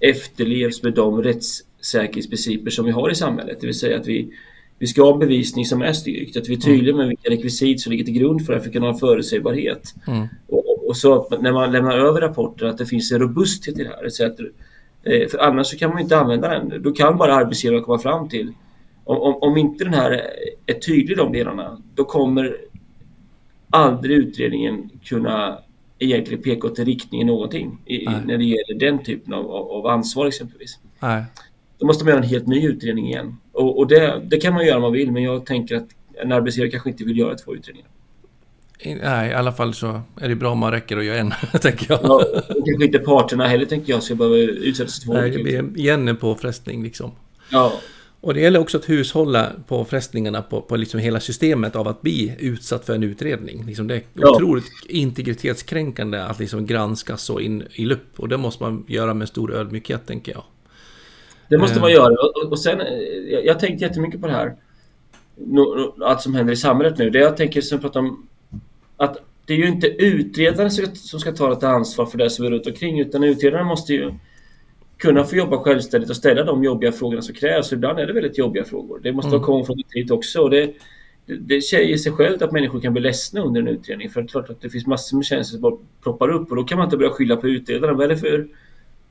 [0.00, 3.60] efterlevs med de rättssäkerhetsprinciper som vi har i samhället.
[3.60, 4.30] Det vill säga att vi,
[4.78, 7.92] vi ska ha bevisning som är styrkt, att vi är tydliga med vilka rekvisit som
[7.92, 9.94] ligger till grund för att vi kan ha förutsägbarhet.
[10.06, 10.26] Mm.
[10.48, 13.88] Och, och, så när man lämnar över rapporter att det finns en robusthet i det
[13.88, 14.08] här.
[14.08, 14.40] Så att,
[15.02, 16.82] eh, för annars så kan man inte använda den.
[16.82, 18.52] Då kan bara arbetsgivaren komma fram till
[19.06, 20.30] om, om, om inte den här
[20.66, 22.56] är tydlig i de delarna, då kommer
[23.70, 25.58] aldrig utredningen kunna
[25.98, 30.78] egentligen peka åt riktningen någonting i, när det gäller den typen av, av ansvar exempelvis.
[31.00, 31.24] Nej.
[31.78, 33.36] Då måste man göra en helt ny utredning igen.
[33.52, 35.88] Och, och det, det, kan man göra om man vill, men jag tänker att
[36.22, 37.90] en arbetsgivare kanske inte vill göra två utredningar.
[38.84, 41.30] Nej, i alla fall så är det bra om man räcker att göra en,
[41.60, 42.00] tänker jag.
[42.02, 42.14] Ja,
[42.48, 45.78] och kanske inte parterna heller, tänker jag, ska behöva utsättas för två Nej, det blir
[45.78, 47.10] igen en påfrestning liksom.
[47.50, 47.72] Ja,
[48.20, 52.02] och det gäller också att hushålla på frestningarna på, på liksom hela systemet av att
[52.02, 53.64] bli utsatt för en utredning.
[53.66, 54.30] Liksom det är ja.
[54.30, 58.20] otroligt integritetskränkande att liksom granskas så in i lupp.
[58.20, 60.44] Och det måste man göra med stor ödmjukhet, tänker jag.
[61.48, 61.94] Det måste man eh.
[61.94, 62.12] göra.
[62.12, 62.78] Och, och sen,
[63.30, 64.56] jag, jag tänkte jättemycket på det här.
[66.04, 67.10] Allt som händer i samhället nu.
[67.10, 68.28] Det jag tänker som pratar om
[68.96, 72.50] att det är ju inte utredaren som ska ta ett ansvar för det som är
[72.50, 74.14] runt omkring utan utredaren måste ju
[74.98, 77.72] kunna få jobba självständigt och ställa de jobbiga frågorna som krävs.
[77.72, 79.00] Ibland är det väldigt jobbiga frågor.
[79.02, 79.40] Det måste mm.
[79.40, 80.40] vara konfrontativt också.
[80.40, 80.72] Och det,
[81.26, 84.10] det, det säger sig självt att människor kan bli ledsna under en utredning.
[84.10, 86.56] För det är klart att det finns massor med känslor som bara ploppar upp och
[86.56, 87.96] då kan man inte börja skylla på utredaren.
[87.96, 88.48] Vad är det för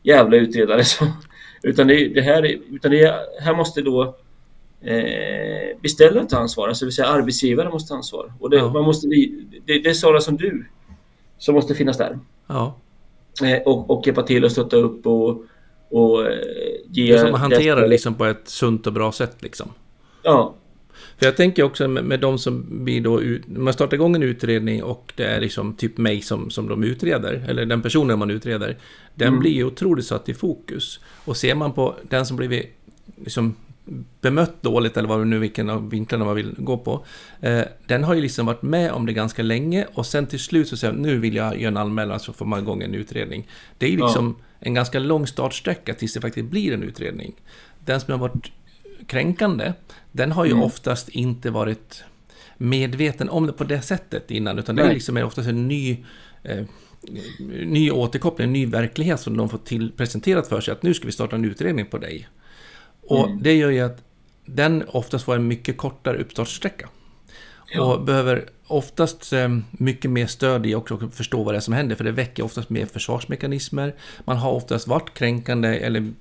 [0.04, 1.08] jävla utredare som...
[1.64, 4.16] Utan det, det här, utan det här måste då
[4.82, 8.34] eh, beställaren ta ansvar, alltså det vill säga arbetsgivaren måste ta ansvar.
[8.40, 8.74] Och det, ja.
[8.74, 10.66] man måste, det, det är sådana som du
[11.38, 12.20] som måste finnas där.
[12.48, 12.78] Ja.
[13.44, 15.44] Eh, och, och hjälpa till och stötta upp och
[15.90, 16.38] och eh,
[16.92, 17.14] ge...
[17.14, 19.70] Det som hanterar det liksom på ett sunt och bra sätt liksom.
[20.24, 20.56] Ja.
[21.18, 24.24] För jag tänker också med, med de som blir då, ut, man startar igång en
[24.24, 28.32] utredning och det är liksom typ mig som, som de utreder, eller den personen man
[28.32, 28.78] utreder,
[29.16, 29.40] den mm.
[29.40, 31.00] blir ju otroligt satt i fokus.
[31.26, 32.76] Och ser man på den som blivit
[33.24, 33.56] liksom
[34.22, 37.06] bemött dåligt eller vad nu vilken av vinklarna man vill gå på.
[37.42, 40.68] Eh, den har ju liksom varit med om det ganska länge och sen till slut
[40.68, 43.48] så säger nu vill jag göra en anmälan så får man igång en utredning.
[43.78, 44.46] Det är liksom ja.
[44.66, 47.34] En ganska lång startsträcka tills det faktiskt blir en utredning.
[47.86, 48.52] Den som har varit
[49.08, 49.74] kränkande,
[50.12, 50.64] den har ju mm.
[50.64, 52.04] oftast inte varit
[52.58, 54.86] medveten om det på det sättet innan, utan Nej.
[54.86, 56.06] det är liksom oftast en ny
[56.44, 56.66] eh,
[57.66, 61.06] ny återkoppling, en ny verklighet som de får till presenterat för sig att nu ska
[61.06, 62.28] vi starta en utredning på dig.
[63.02, 63.44] Och mm.
[63.44, 64.04] det gör ju att
[64.46, 66.90] den oftast får en mycket kortare uppstartssträcka.
[67.76, 67.94] Ja.
[67.94, 71.74] Och behöver oftast eh, mycket mer stöd i också att förstå vad det är som
[71.74, 73.96] händer, för det väcker oftast mer försvarsmekanismer.
[74.26, 76.14] Man har oftast varit kränkande eller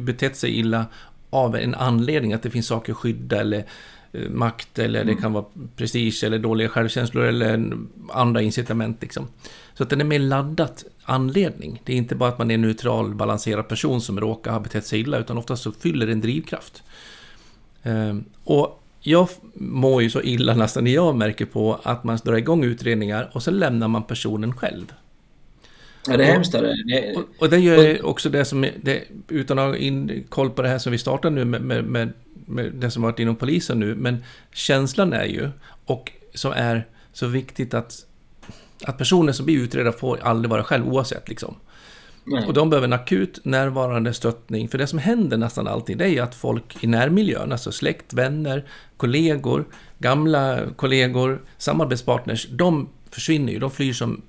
[0.00, 0.86] betett sig illa
[1.30, 3.64] av en anledning, att det finns saker att skydda eller
[4.12, 5.14] eh, makt eller mm.
[5.14, 5.44] det kan vara
[5.76, 7.72] prestige eller dåliga självkänslor eller
[8.10, 9.02] andra incitament.
[9.02, 9.28] Liksom.
[9.74, 11.82] Så att den är mer laddat anledning.
[11.84, 14.86] Det är inte bara att man är en neutral, balanserad person som råkar ha betett
[14.86, 16.82] sig illa, utan oftast så fyller det en drivkraft.
[17.82, 22.34] Ehm, och jag mår ju så illa nästan när jag märker på att man drar
[22.34, 24.92] igång utredningar och så lämnar man personen själv.
[26.06, 26.52] Ja, det är hemskt.
[26.52, 27.16] Det.
[27.16, 30.68] Och, och det gör också det som, det, utan att ha in, koll på det
[30.68, 32.12] här som vi startar nu med, med, med,
[32.46, 35.48] med det som varit inom polisen nu, men känslan är ju,
[35.84, 38.06] och som är så viktigt att
[38.84, 41.54] att personer som blir utredda får aldrig vara själv oavsett liksom.
[42.30, 42.46] Nej.
[42.46, 44.68] Och de behöver en akut närvarande stöttning.
[44.68, 48.64] För det som händer nästan alltid det är att folk i närmiljön, alltså släkt, vänner,
[48.96, 49.64] kollegor,
[49.98, 53.58] gamla kollegor, samarbetspartners, de försvinner ju.
[53.58, 54.22] De flyr som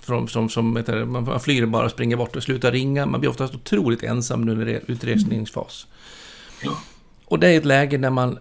[0.00, 3.06] från, som, som heter, man flyr bara och springer bort och slutar ringa.
[3.06, 5.86] Man blir oftast otroligt ensam under utresningsfas.
[6.62, 6.78] Ja.
[7.24, 8.38] Och det är ett läge där man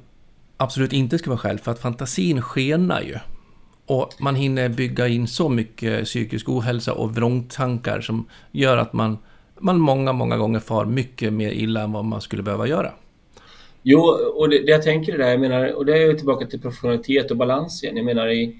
[0.57, 3.17] absolut inte ska vara själv, för att fantasin skenar ju.
[3.89, 9.17] Och man hinner bygga in så mycket psykisk ohälsa och vrångtankar som gör att man,
[9.59, 12.91] man många, många gånger far mycket mer illa än vad man skulle behöva göra.
[13.83, 13.99] Jo,
[14.35, 16.61] och det, det jag tänker är det där, jag menar, och det är tillbaka till
[16.61, 17.97] professionalitet och balans igen.
[17.97, 18.59] Jag menar i,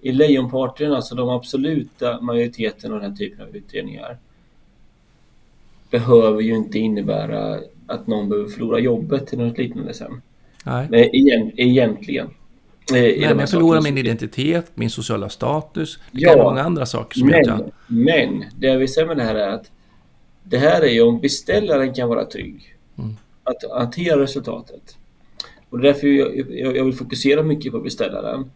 [0.00, 4.18] i lejonparten, alltså de absoluta majoriteten av den här typen av utredningar
[5.90, 10.22] behöver ju inte innebära att någon behöver förlora jobbet eller något liknande sen.
[10.64, 10.86] Nej.
[10.90, 12.30] Men egentligen.
[12.92, 17.18] Men jag förlorar min identitet, min sociala status, det ja, kan vara många andra saker
[17.18, 17.72] som men, jag...
[17.86, 19.70] Men, det jag vill säga med det här är att
[20.42, 22.76] det här är ju om beställaren kan vara trygg.
[22.98, 23.16] Mm.
[23.44, 24.96] Att hantera resultatet.
[25.70, 28.50] Och det är därför jag, jag vill fokusera mycket på beställaren.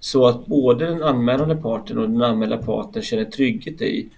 [0.00, 4.08] Så att både den anmälande parten och den anmälda parten känner trygghet i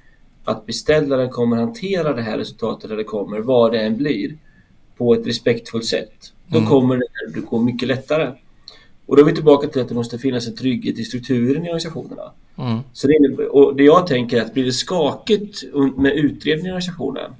[0.44, 4.36] att beställaren kommer hantera det här resultatet där det kommer, vad det än blir,
[4.96, 6.32] på ett respektfullt sätt.
[6.46, 6.70] Då mm.
[6.70, 8.32] kommer det att gå mycket lättare.
[9.06, 11.68] Och då är vi tillbaka till att det måste finnas en trygghet i strukturen i
[11.68, 12.32] organisationerna.
[12.58, 12.78] Mm.
[12.92, 15.64] Så det, innebär, och det jag tänker är att blir det skakigt
[15.96, 17.30] med utredningen i organisationen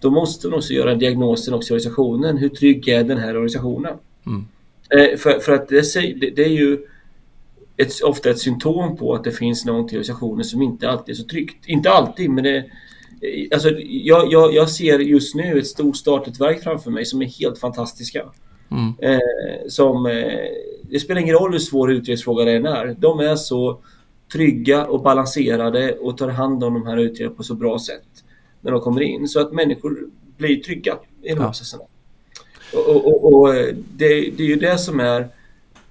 [0.00, 2.36] då måste man också göra diagnosen också i organisationen.
[2.36, 3.94] Hur trygg är den här organisationen?
[4.26, 4.46] Mm.
[4.90, 6.78] Eh, för, för, att det, det, det är ju
[7.76, 11.16] ett, ofta ett symptom på att det finns någonting i organisationen som inte alltid är
[11.16, 11.66] så tryggt.
[11.66, 12.64] Inte alltid, men det,
[13.52, 17.26] alltså, jag, jag, jag ser just nu ett stort statligt verk framför mig som är
[17.26, 18.24] helt fantastiska.
[18.70, 18.94] Mm.
[19.00, 20.48] Eh, som, eh,
[20.90, 22.96] det spelar ingen roll hur svår utredningsfråga det än är.
[22.98, 23.78] De är så
[24.32, 28.24] trygga och balanserade och tar hand om de här utredningarna på så bra sätt
[28.60, 29.98] när de kommer in så att människor
[30.36, 31.46] blir trygga i de här ja.
[31.46, 31.82] processerna.
[32.74, 33.54] Och, och, och, och
[33.96, 35.20] det, det, är ju det som är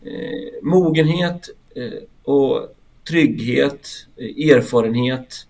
[0.02, 2.76] eh, mogenhet eh, och
[3.10, 5.48] trygghet, eh, erfarenhet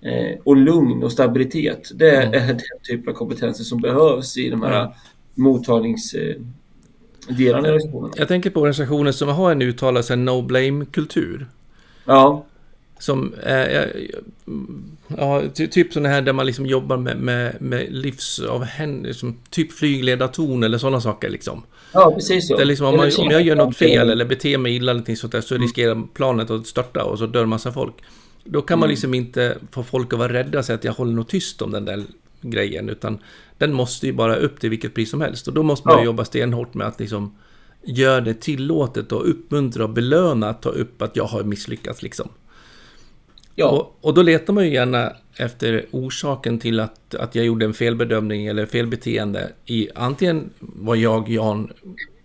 [0.00, 1.90] eh, och lugn och stabilitet.
[1.94, 2.46] Det är mm.
[2.46, 4.92] den typen av kompetenser som behövs i de här mm.
[7.28, 8.12] Mottagningsdelarna i organisationen.
[8.16, 11.46] Jag tänker på organisationer som har en uttalad no blame-kultur.
[12.04, 12.44] Ja.
[12.98, 13.92] Som är,
[15.08, 20.62] ja, typ sådana här där man liksom jobbar med, med, med livsavhänd, liksom, typ flygledarton
[20.62, 21.62] eller sådana saker liksom.
[21.92, 22.56] Ja, precis så.
[22.56, 25.32] Det liksom, om, man, om jag gör något fel eller beter mig illa eller sånt
[25.32, 25.62] där, så mm.
[25.62, 27.94] riskerar planet att störta och så dör massa folk.
[28.44, 28.90] Då kan man mm.
[28.90, 31.84] liksom inte få folk att vara rädda så att jag håller nog tyst om den
[31.84, 32.04] där
[32.50, 33.18] grejen, utan
[33.58, 35.48] den måste ju bara upp till vilket pris som helst.
[35.48, 36.04] Och då måste man ja.
[36.04, 37.34] jobba stenhårt med att liksom
[37.84, 42.28] göra det tillåtet och uppmuntra och belöna att ta upp att jag har misslyckats liksom.
[43.58, 43.68] Ja.
[43.68, 47.74] Och, och, då letar man ju gärna efter orsaken till att, att jag gjorde en
[47.74, 49.52] felbedömning eller felbeteende.
[49.64, 51.72] I, antingen var jag, Jan,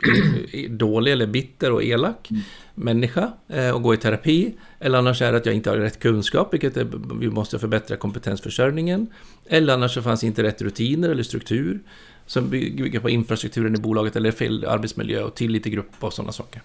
[0.70, 2.42] dålig eller bitter och elak mm.
[2.76, 4.54] människa eh, och gå i terapi.
[4.80, 6.88] Eller annars är det att jag inte har rätt kunskap, vilket är,
[7.20, 9.08] vi måste förbättra kompetensförsörjningen.
[9.46, 11.80] Eller annars så fanns inte rätt rutiner eller struktur
[12.26, 16.32] som bygger på infrastrukturen i bolaget eller fel arbetsmiljö och tillit i grupp och sådana
[16.32, 16.62] saker.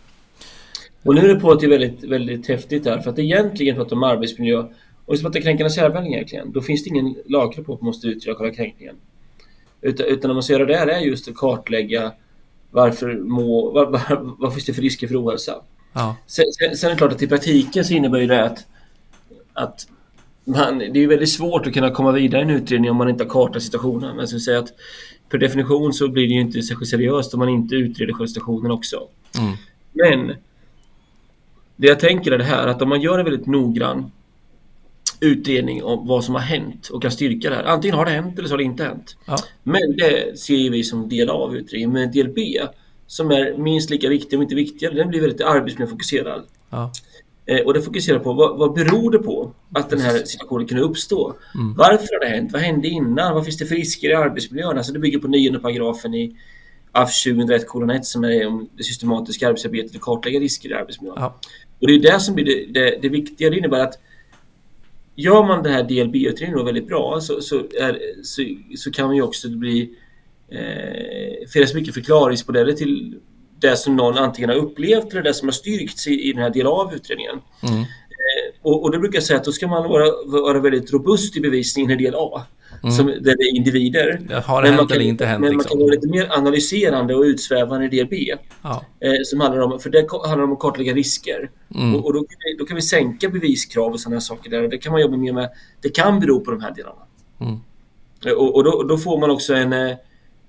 [1.07, 3.77] Och nu är det på att det är väldigt, väldigt häftigt där för att egentligen
[3.77, 4.65] pratar om arbetsmiljö
[5.05, 8.07] och vi pratar kränkande särbehandling egentligen, då finns det ingen lagkrav på att man måste
[8.07, 8.95] utreda själva kränkningen.
[9.81, 12.13] Utan, utan när man ska göra det här är just att kartlägga
[12.71, 15.63] varför må, vad, vad, vad finns det för risker för ohälsa?
[15.93, 16.17] Ja.
[16.27, 18.67] Sen, sen, sen, är det klart att i praktiken så innebär det att,
[19.53, 19.89] att
[20.45, 23.25] man, det är väldigt svårt att kunna komma vidare i en utredning om man inte
[23.25, 24.19] har kartat situationen.
[24.19, 24.73] Jag skulle säga att
[25.29, 28.71] per definition så blir det ju inte särskilt seriöst om man inte utreder själva situationen
[28.71, 29.09] också.
[29.39, 29.57] Mm.
[29.93, 30.37] Men
[31.77, 34.11] det jag tänker är det här att om man gör en väldigt noggrann
[35.21, 37.65] utredning om vad som har hänt och kan styrka det här.
[37.65, 39.17] Antingen har det hänt eller så har det inte hänt.
[39.27, 39.37] Ja.
[39.63, 41.93] Men det ser vi som del A av utredningen.
[41.93, 42.61] Men del B,
[43.07, 46.43] som är minst lika viktig om inte viktigare, den blir väldigt arbetsmiljöfokuserad.
[46.71, 46.93] Ja.
[47.47, 50.83] Eh, och det fokuserar på vad, vad beror det på att den här situationen kunde
[50.83, 51.35] uppstå?
[51.55, 51.75] Mm.
[51.75, 52.53] Varför har det hänt?
[52.53, 53.35] Vad hände innan?
[53.35, 54.77] Vad finns det för risker i arbetsmiljön?
[54.77, 56.37] Alltså det bygger på nionde paragrafen i
[56.93, 61.17] AF 2001 som är om det systematiska arbetsarbetet och kartlägga risker i arbetsmiljön.
[61.19, 61.41] Ja.
[61.81, 63.51] Och det är det som blir det, det, det viktiga.
[63.51, 63.99] Det innebär att
[65.17, 68.43] gör man det här DLB-utredningen väldigt bra så, så, är, så,
[68.77, 69.91] så, kan man ju också bli
[70.49, 73.15] eh, finnas mycket förklaringsmodeller till
[73.61, 76.51] det som någon antingen har upplevt eller det som har styrkts i, i den här
[76.51, 77.41] delen av utredningen.
[77.63, 77.81] Mm.
[77.81, 81.37] Eh, och, och då brukar jag säga att då ska man vara, vara väldigt robust
[81.37, 82.43] i bevisningen i del A.
[82.83, 82.95] Mm.
[82.95, 84.21] Som, där det är individer.
[84.29, 85.41] Det har det men hänt kan, eller inte hänt?
[85.41, 85.79] Men liksom.
[85.79, 88.35] man kan vara lite mer analyserande och utsvävande i del B.
[88.63, 88.85] Ja.
[89.01, 91.51] Eh, som handlar om, för det handlar om att kartlägga risker.
[91.75, 91.95] Mm.
[91.95, 94.63] Och, och då, kan vi, då, kan vi sänka beviskrav och sådana saker där.
[94.63, 95.51] Och det kan man jobba mer med.
[95.81, 97.03] Det kan bero på de här delarna.
[97.41, 97.61] Mm.
[98.27, 99.97] Eh, och, och då, då, får man också en eh,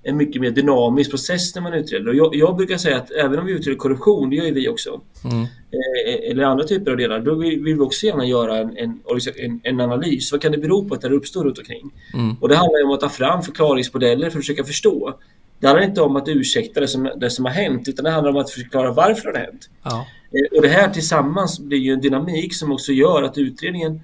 [0.08, 2.08] en mycket mer dynamisk process när man utreder.
[2.08, 4.68] Och jag, jag brukar säga att även om vi utreder korruption, det gör ju vi
[4.68, 5.42] också, mm.
[5.42, 9.00] eh, eller andra typer av delar, då vill, vill vi också gärna göra en, en,
[9.36, 10.32] en, en, analys.
[10.32, 11.90] Vad kan det bero på att det uppstår runt omkring?
[12.14, 12.36] Mm.
[12.40, 15.18] Och det handlar om att ta fram förklaringsmodeller för att försöka förstå.
[15.60, 18.30] Det handlar inte om att ursäkta det som, det som har hänt, utan det handlar
[18.30, 19.70] om att förklara varför det har hänt.
[19.82, 20.06] Ja.
[20.32, 24.00] Eh, och det här tillsammans blir ju en dynamik som också gör att utredningen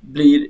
[0.00, 0.48] blir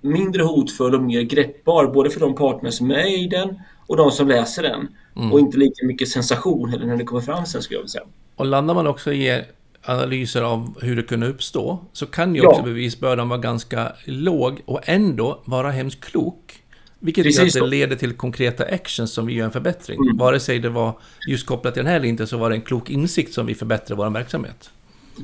[0.00, 4.10] mindre hotfull och mer greppbar, både för de parterna som är i den och de
[4.10, 4.88] som läser den.
[5.16, 5.32] Mm.
[5.32, 8.04] Och inte lika mycket sensation heller när det kommer fram sen skulle jag vilja säga.
[8.36, 9.42] Och landar man också i
[9.82, 12.64] analyser av hur det kunde uppstå så kan ju också ja.
[12.64, 16.62] bevisbördan vara ganska låg och ändå vara hemskt klok.
[16.98, 19.98] Vilket gör att det leder till konkreta actions som vi gör en förbättring.
[20.00, 20.16] Mm.
[20.16, 20.98] Vare sig det var
[21.28, 23.54] just kopplat till den här eller inte så var det en klok insikt som vi
[23.54, 24.70] förbättrar vår verksamhet.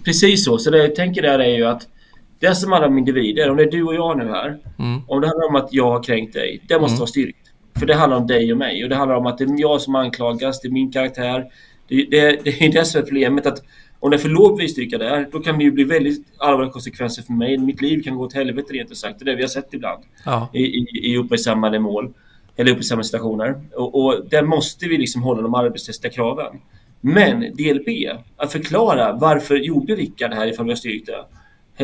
[0.05, 0.59] Precis så.
[0.59, 1.89] Så det jag tänker där är ju att
[2.39, 4.59] det som alla individer, om det är du och jag nu här.
[4.79, 5.01] Mm.
[5.09, 6.99] Om det handlar om att jag har kränkt dig, det måste mm.
[6.99, 7.46] vara styrkt.
[7.79, 9.81] För det handlar om dig och mig och det handlar om att det är jag
[9.81, 11.47] som anklagas, det är min karaktär.
[11.89, 13.47] Det, det, det är det som är problemet.
[13.47, 13.63] att
[14.01, 17.23] om det är för låg bevisstyrka där, då kan det ju bli väldigt allvarliga konsekvenser
[17.23, 17.59] för mig.
[17.59, 19.19] Mitt liv kan gå åt helvete rent ut sagt.
[19.19, 20.51] Det är det vi har sett ibland ja.
[20.53, 22.13] i, i, i uppmärksammade mål.
[22.57, 23.61] Eller uppmärksammade situationer.
[23.75, 26.61] Och, och där måste vi liksom hålla de arbetsrättsliga kraven.
[27.01, 31.25] Men del B, att förklara varför gjorde Rickard det här ifall vi har styrkt det?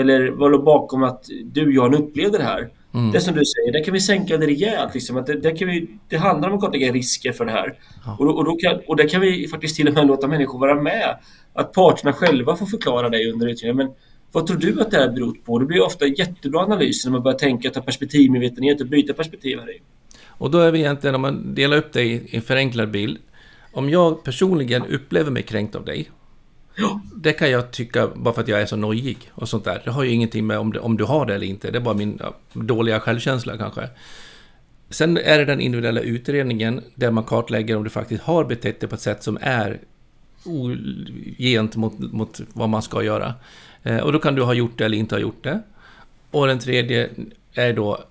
[0.01, 2.71] Eller vad låg bakom att du Jan upplevde det här?
[2.95, 3.13] Mm.
[3.13, 4.95] Det som du säger, där kan vi sänka det rejält.
[4.95, 7.75] Liksom, att det, där kan vi, det handlar om att kartlägga risker för det här.
[8.07, 8.17] Ja.
[8.19, 10.83] Och, och, då kan, och där kan vi faktiskt till och med låta människor vara
[10.83, 11.19] med.
[11.55, 13.77] Att parterna själva får förklara det under utredningen.
[13.77, 13.97] Men
[14.33, 15.59] vad tror du att det här beror på?
[15.59, 19.77] Det blir ofta jättebra analyser när man börjar tänka, ta perspektivmedvetenhet och byta perspektiv här
[19.77, 19.81] i.
[20.27, 23.19] Och då är vi egentligen, om man delar upp det i en förenklad bild.
[23.73, 26.11] Om jag personligen upplever mig kränkt av dig.
[27.15, 29.83] Det kan jag tycka bara för att jag är så nojig och sånt där.
[29.85, 31.71] Det har ju ingenting med om, det, om du har det eller inte.
[31.71, 33.89] Det är bara min ja, dåliga självkänsla kanske.
[34.91, 38.89] Sen är det den individuella utredningen där man kartlägger om du faktiskt har betett dig
[38.89, 39.81] på ett sätt som är
[40.45, 43.35] ogent mot, mot vad man ska göra.
[43.83, 45.63] Eh, och då kan du ha gjort det eller inte ha gjort det.
[46.31, 47.11] Och den tredje
[47.55, 48.05] är då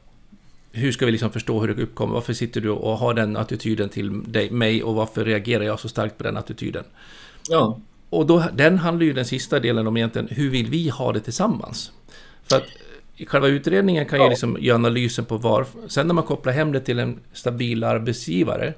[0.71, 2.13] hur ska vi liksom förstå hur det uppkommer?
[2.13, 5.89] Varför sitter du och har den attityden till dig, mig och varför reagerar jag så
[5.89, 6.83] starkt på den attityden?
[7.49, 7.79] Ja.
[8.11, 11.19] Och då, den handlar ju den sista delen om egentligen hur vill vi ha det
[11.19, 11.91] tillsammans?
[12.49, 12.63] För att
[13.27, 15.65] själva utredningen kan ju liksom göra analysen på var...
[15.87, 18.73] Sen när man kopplar hem det till en stabil arbetsgivare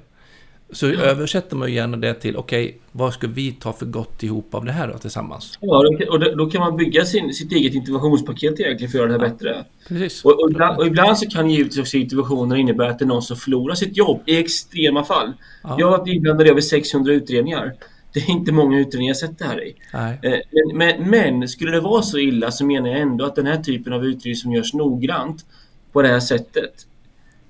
[0.70, 1.00] så ja.
[1.00, 4.54] översätter man ju gärna det till okej, okay, vad ska vi ta för gott ihop
[4.54, 5.58] av det här då, tillsammans?
[5.60, 9.24] Ja, och då kan man bygga sin, sitt eget interventionspaket egentligen för att göra det
[9.24, 9.64] här bättre.
[9.88, 10.24] Precis.
[10.24, 13.22] Och, och, ibland, och, ibland, så kan givetvis också interventioner innebära att det är någon
[13.22, 15.32] som förlorar sitt jobb i extrema fall.
[15.62, 15.76] Ja.
[15.78, 17.74] Jag har varit inblandad i över 600 utredningar.
[18.14, 19.74] Det är inte många utredningar jag sett det här i.
[19.92, 23.46] Eh, men, men, men, skulle det vara så illa så menar jag ändå att den
[23.46, 25.44] här typen av utredning som görs noggrant
[25.92, 26.86] på det här sättet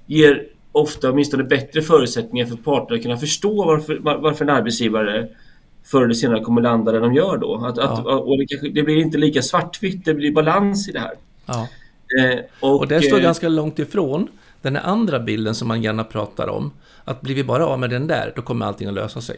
[0.07, 5.29] ger ofta åtminstone bättre förutsättningar för parterna att kunna förstå varför, varför en arbetsgivare
[5.85, 7.65] förr eller senare kommer landa där de gör då.
[7.67, 7.83] Att, ja.
[7.83, 11.15] att, och det, kanske, det, blir inte lika svartvitt, det blir balans i det här.
[11.47, 11.69] Ja.
[12.21, 14.29] Eh, och, och det står eh, ganska långt ifrån
[14.63, 16.71] den andra bilden som man gärna pratar om.
[17.05, 19.37] Att blir vi bara av med den där, då kommer allting att lösa sig.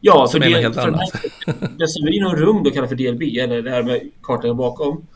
[0.00, 1.00] Ja, för, det, för annat.
[1.46, 4.10] Här, det som vi i någon rum då kallar för DLB, eller det här med
[4.22, 5.06] kartan bakom.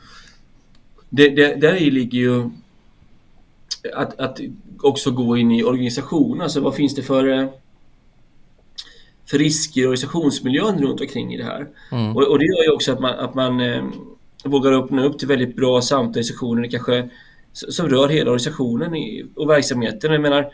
[1.09, 2.51] Det, det, där ligger ju
[3.95, 4.40] att, att
[4.81, 6.40] också gå in i organisationen.
[6.40, 7.49] Alltså vad finns det för, eh,
[9.27, 11.69] för risker i organisationsmiljön runt omkring i det här?
[11.93, 12.16] Mm.
[12.16, 13.85] Och, och, det gör ju också att man, att man eh,
[14.45, 17.09] vågar öppna upp till väldigt bra samtal i sessioner kanske
[17.53, 18.93] som rör hela organisationen
[19.37, 20.12] och verksamheten.
[20.12, 20.53] Jag menar,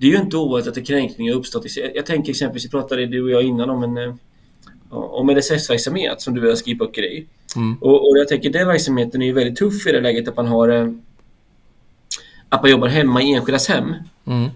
[0.00, 1.66] det är ju inte ovanligt att det kränkningar uppstått.
[1.94, 4.14] Jag tänker exempelvis, vi pratade du och jag innan om en eh,
[4.90, 7.26] om LSS-verksamhet som du har skrivit böcker i.
[7.56, 7.78] Mm.
[7.80, 10.46] Och, och, jag tänker den verksamheten är ju väldigt tuff i det läget att man
[10.46, 10.88] har eh,
[12.48, 13.94] att man jobbar hemma i enskildas hem.
[14.26, 14.48] Mm.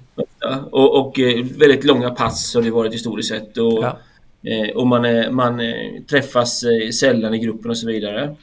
[0.71, 3.57] Och, och, eh, väldigt långa pass har det varit historiskt sett.
[3.59, 3.99] Och, ja.
[4.75, 5.61] och man, man
[6.11, 6.65] träffas
[7.01, 8.37] sällan i gruppen och så vidare.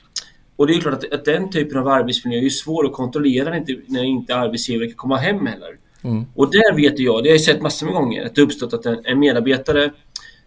[0.55, 3.57] Och det är klart att, att den typen av arbetsmiljö är svår att kontrollera när
[3.57, 5.77] inte, när inte arbetsgivare kan komma hem heller.
[6.03, 6.25] Mm.
[6.35, 8.85] Och där vet jag, det har jag sett massor med gånger, att det uppstått att
[8.85, 9.91] en, en medarbetare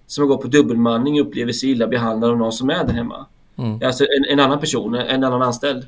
[0.07, 3.27] som gått på dubbelmanning upplever sig illa behandlad av någon som är där hemma.
[3.59, 3.81] Mm.
[3.85, 5.87] Alltså en, en, annan person, en annan anställd.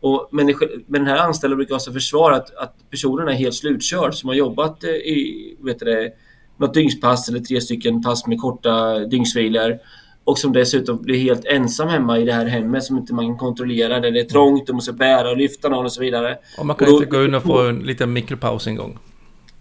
[0.00, 0.46] Och, men,
[0.86, 4.36] men den här anställda brukar alltså försvara att, att personen är helt slutkörd som har
[4.36, 6.12] jobbat eh, i vet det,
[6.56, 9.78] något dygnspass eller tre stycken pass med korta dygnsvilor
[10.24, 13.38] och som dessutom blir helt ensam hemma i det här hemmet som inte man kan
[13.38, 14.00] kontrollera.
[14.00, 16.38] Där det är trångt, och måste bära och lyfta någon och så vidare.
[16.58, 18.98] Och man kan och då, inte gå in och få en liten mikropaus en gång.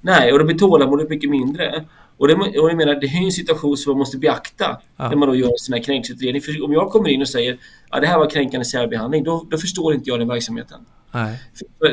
[0.01, 1.85] Nej, och då blir tålamodet mycket mindre.
[2.17, 5.09] Och, det, och jag menar, det är en situation som man måste beakta ja.
[5.09, 6.41] när man då gör sin här kränkningsutredning.
[6.41, 7.59] För om jag kommer in och säger att
[7.91, 10.79] ja, det här var kränkande särbehandling, då, då förstår inte jag den verksamheten.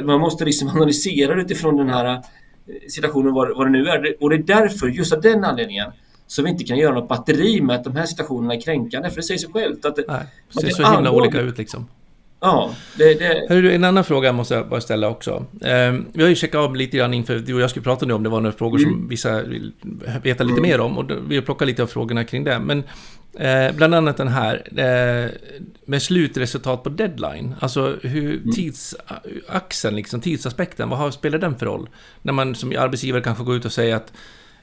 [0.05, 2.21] Man måste liksom analysera utifrån den här eh,
[2.89, 4.17] situationen, vad, vad det nu är.
[4.21, 5.93] Och det är därför, just av den anledningen,
[6.31, 9.11] så vi inte kan göra något batteri med att de här situationerna är kränkande.
[9.11, 11.89] För det säger sig självt att det, Nej, det ser så himla olika ut liksom.
[12.41, 13.15] Ja, det...
[13.15, 13.47] det...
[13.49, 15.47] Hörru, en annan fråga måste jag bara ställa också.
[15.63, 18.15] Eh, vi har ju checkat av lite grann inför du och jag skulle prata nu
[18.15, 18.91] om det var några frågor mm.
[18.91, 19.73] som vissa vill
[20.23, 20.71] veta lite mm.
[20.71, 20.99] mer om.
[20.99, 22.59] Och vi har plockat lite av frågorna kring det.
[22.59, 22.83] Men
[23.39, 25.31] eh, bland annat den här eh,
[25.85, 27.55] med slutresultat på deadline.
[27.61, 28.53] Alltså hur mm.
[28.53, 31.89] tidsaxeln, liksom tidsaspekten, vad har, spelar den för roll?
[32.23, 34.13] När man som arbetsgivare kanske går ut och säger att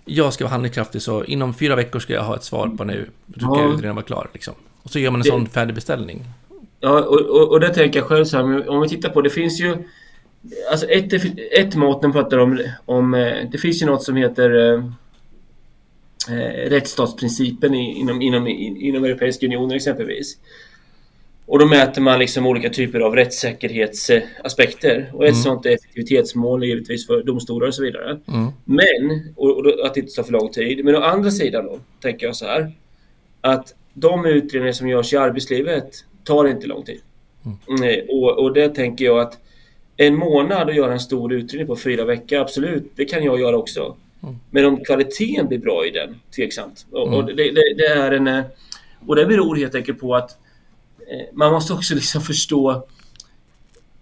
[0.08, 3.10] jag ska vara handlingskraftig så inom fyra veckor ska jag ha ett svar på nu.
[3.26, 3.66] Då ska ja.
[3.66, 4.54] utredningen vara klar liksom.
[4.84, 5.30] Och så gör man en det...
[5.30, 6.26] sån färdig beställning.
[6.80, 9.30] Ja, och, och, och det tänker jag själv så här, om vi tittar på, det
[9.30, 9.78] finns ju
[10.72, 11.14] Alltså ett,
[11.52, 13.14] ett mått de pratar om, om...
[13.14, 14.84] eh, Det finns ju något som heter eh,
[16.38, 20.38] eh, rättsstatsprincipen inom, inom, inom Europeiska unionen exempelvis.
[21.50, 25.12] Och då mäter man liksom olika typer av rättssäkerhetsaspekter.
[25.14, 25.42] Och ett Mm.
[25.44, 28.20] sånt är effektivitetsmål givetvis för domstolar och så vidare.
[28.28, 28.48] Mm.
[28.66, 30.86] Men, och, och att det inte tar för lång tid.
[30.86, 32.72] Men å andra sidan då, tänker jag så här.
[33.42, 35.90] Att de utredningar som görs i arbetslivet
[36.24, 37.00] tar inte lång tid.
[37.70, 39.38] Mm, och, och det tänker jag att
[39.98, 43.58] en månad att göra en stor utredning på fyra veckor, absolut, det kan jag göra
[43.58, 43.96] också.
[44.50, 46.86] Men om kvaliteten blir bra i den, tveksamt.
[46.92, 48.28] Och, och det, det, det är en...
[48.28, 48.42] eh,
[49.08, 50.38] Och det beror helt enkelt på att
[51.34, 52.88] man måste också liksom förstå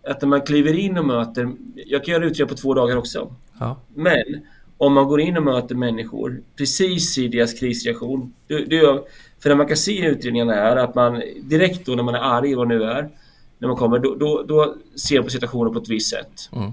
[0.08, 1.51] att när man kliver in och möter...
[1.76, 3.36] Jag kan göra utredningar på två dagar också.
[3.60, 3.78] Ja.
[3.93, 4.45] Men
[4.78, 8.34] om man går in och möter människor precis i deras krisreaktion.
[8.47, 9.03] Det, det
[9.39, 12.20] för när man kan se i utredningarna är att man direkt då när man är
[12.20, 13.10] arg, vad nu är,
[13.58, 16.49] när man kommer, då, då, då ser man på situationen på ett visst sätt.
[16.51, 16.72] Mm.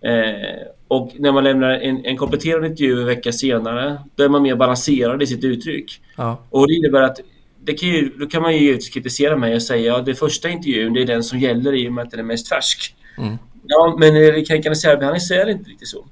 [0.00, 0.58] Eh,
[0.88, 4.56] och när man lämnar en, en kompletterande intervju en vecka senare, då är man mer
[4.56, 6.00] balanserad i sitt uttryck.
[6.16, 6.38] Ja.
[6.50, 7.20] Och det innebär att
[7.60, 10.14] det kan ju, då kan man ju givetvis kritisera mig och säga att ja, det
[10.14, 12.96] första intervjun det är den som gäller i och med att den är mest färsk.
[13.18, 13.38] Mm.
[13.66, 16.06] Ja, men när det gäller kränkande särbehandling så är det inte riktigt så.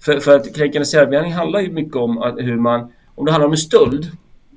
[0.00, 2.92] För, för att kränkande särbehandling handlar ju mycket om att, hur man...
[3.14, 4.10] Om det handlar om en stöld,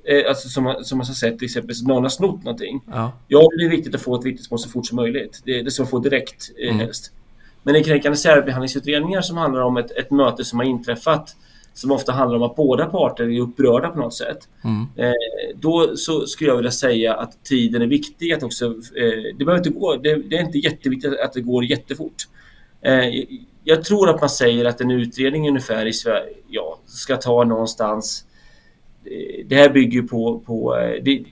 [0.05, 2.81] eh, alltså som, som man har sett till exempel någon har snott någonting.
[2.87, 3.11] Ja.
[3.27, 5.41] Ja, det är viktigt att få ett vittnesmål så fort som möjligt.
[5.45, 6.79] Det, det ska man få direkt eh, Mm.
[6.79, 7.11] helst.
[7.63, 11.35] Men i kränkande särbehandlingsutredningar som handlar om ett, ett möte som har inträffat
[11.78, 14.38] som ofta handlar om att båda parter är upprörda på något sätt.
[14.63, 14.88] Mm.
[14.95, 15.13] Eh,
[15.55, 18.34] då så skulle jag vilja säga att tiden är viktig.
[18.34, 21.65] Att också, eh, det behöver inte gå, det, det är inte jätteviktigt att det går
[21.65, 22.28] jättefort.
[22.82, 23.23] Eh,
[23.63, 28.25] jag tror att man säger att en utredning ungefär i Sverige ja, ska ta någonstans...
[29.05, 30.39] eh, Det här bygger på...
[30.39, 31.23] på eh, det,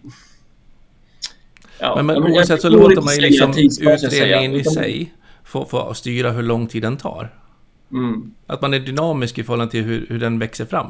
[1.80, 6.32] ja, Men, men oavsett så låter man ju liksom utredningen i sig få, få styra
[6.32, 7.45] hur lång tid den tar.
[7.92, 8.32] Mm.
[8.48, 10.88] Att man är dynamisk i förhållande till hur, hur den växer fram.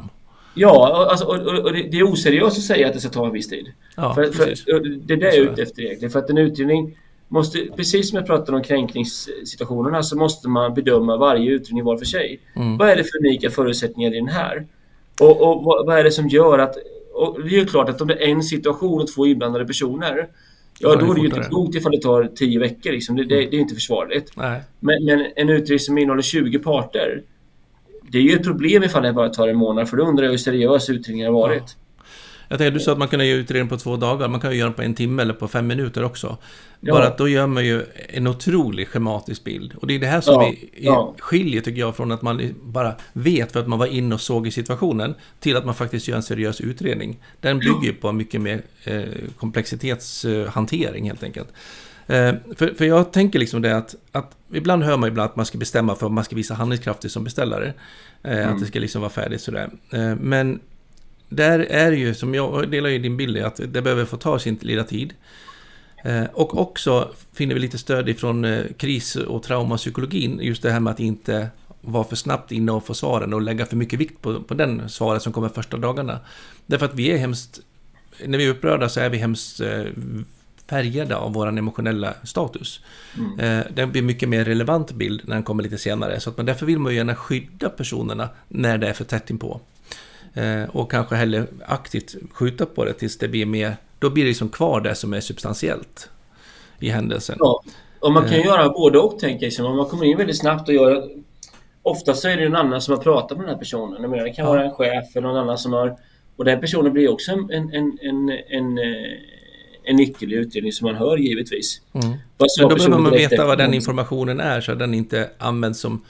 [0.54, 3.32] Ja, alltså, och, och, och det är oseriöst att säga att det ska ta en
[3.32, 3.72] viss tid.
[3.96, 4.46] Ja, för, för,
[5.08, 6.12] det är det jag är ute efter egentligen.
[6.12, 11.18] För att en utredning måste, precis som jag pratade om kränkningssituationerna, så måste man bedöma
[11.18, 12.40] varje utredning var för sig.
[12.56, 12.78] Mm.
[12.78, 14.66] Vad är det för unika förutsättningar i den här?
[15.20, 16.74] Och, och vad, vad är det som gör att...
[17.44, 20.28] Det är ju klart att om det är en situation och två inblandade personer,
[20.80, 22.92] ja då är det ju inte klokt ifall det tar tio veckor.
[22.92, 23.16] Liksom.
[23.16, 24.32] Det, det, det är inte försvarligt.
[24.80, 27.24] Men, men en utredning som innehåller 20 parter,
[28.12, 30.32] det är ju ett problem ifall det bara tar en månad, för då undrar jag
[30.32, 31.76] hur seriös utredningen har varit.
[32.48, 34.28] Jag tänkte, du sa att man kunde göra utredning på två dagar.
[34.28, 36.38] Man kan ju göra den på en timme eller på fem minuter också.
[36.80, 36.94] Ja.
[36.94, 39.74] Bara att då gör man ju en otrolig schematisk bild.
[39.76, 41.16] Och det är det här som Ja, vi ja.
[41.20, 44.48] skiljer, tycker jag, från att man bara vet för att man var inne och såg
[44.48, 47.20] i situationen, till att man faktiskt gör en seriös utredning.
[47.42, 49.04] Den bygger ju på mycket mer eh,
[49.38, 51.48] komplexitetshantering, helt enkelt.
[52.08, 55.46] Eh, för, för jag tänker liksom det att, att ibland hör man ibland att man
[55.46, 57.74] ska bestämma för att man ska visa handlingskraft som beställare.
[58.24, 59.70] Eh, Att det ska liksom vara färdigt sådär.
[60.20, 60.60] Men
[61.36, 64.58] där är ju, som jag delar ju din bild, att det behöver få ta sin
[64.62, 65.14] lilla tid.
[66.04, 70.80] Eh, Och också finner vi lite stöd ifrån eh, kris och traumapsykologin, just det här
[70.80, 71.48] med att inte
[71.82, 74.90] vara för snabbt inne och få svaren och lägga för mycket vikt på, på den
[74.90, 76.20] svaret som kommer första dagarna.
[76.66, 77.60] Därför att vi är hemskt,
[78.26, 79.84] när vi är upprörda så är vi hemskt eh,
[80.70, 82.82] färgade av vår emotionella status.
[83.40, 86.46] Eh, Den blir mycket mer relevant bild när den kommer lite senare, så att man,
[86.46, 89.60] därför vill man ju gärna skydda personerna när det är för tätt inpå.
[90.36, 93.78] Eh, och kanske hellre aktivt skjuta på det tills det blir mer...
[94.00, 96.10] Då blir det liksom kvar det som är substantiellt
[96.80, 97.36] i händelsen.
[97.40, 97.64] Ja,
[98.00, 98.46] och man kan Eh.
[98.46, 99.42] göra både och tänker jag.
[99.42, 99.66] liksom.
[99.66, 101.10] Om man kommer in väldigt snabbt och gör...
[101.82, 104.02] Ofta så är det en annan som har pratat med den här personen.
[104.02, 104.52] Jag menar, det kan Ja.
[104.52, 105.98] vara en chef eller någon annan som har...
[106.36, 110.86] Och den personen blir också en, en, en, en, en, eh, nyckel i utredningen som
[110.86, 111.82] man hör givetvis.
[111.94, 112.08] Mm.
[112.10, 116.02] Men då behöver man veta vad den informationen är så att den inte används som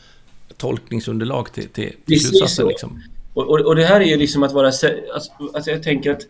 [0.57, 2.67] tolkningsunderlag till, till, till slutsatsen.
[2.67, 3.01] Liksom.
[3.35, 4.67] Och, och, och det här är ju liksom att vara...
[4.67, 4.89] Alltså,
[5.53, 6.21] alltså jag tänker att...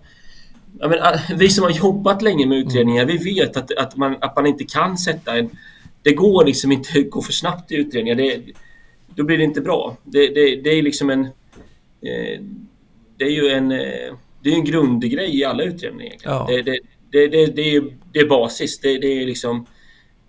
[0.80, 4.36] Jag menar, vi som har jobbat länge med utredningar, vi vet att, att, man, att
[4.36, 5.50] man inte kan sätta en...
[6.02, 8.16] Det går liksom inte att gå för snabbt i utredningar.
[8.16, 8.42] Det,
[9.16, 9.98] då blir det inte bra.
[10.04, 11.26] Det, det, det är liksom en...
[12.02, 12.42] Eh,
[13.18, 13.72] det är ju en...
[13.72, 16.16] Eh, det är en grundgrej i alla utredningar.
[16.24, 16.46] Ja.
[16.50, 16.80] Det, det,
[17.12, 17.84] det, det, det, är,
[18.14, 18.80] det är basis.
[18.80, 19.66] Det, det är liksom...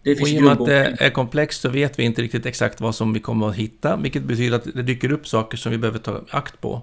[0.06, 2.46] Det Och finns i och med att det är komplext så vet vi inte riktigt
[2.46, 5.72] exakt vad som vi kommer att hitta, vilket betyder att det dyker upp saker som
[5.72, 6.82] vi behöver ta akt på.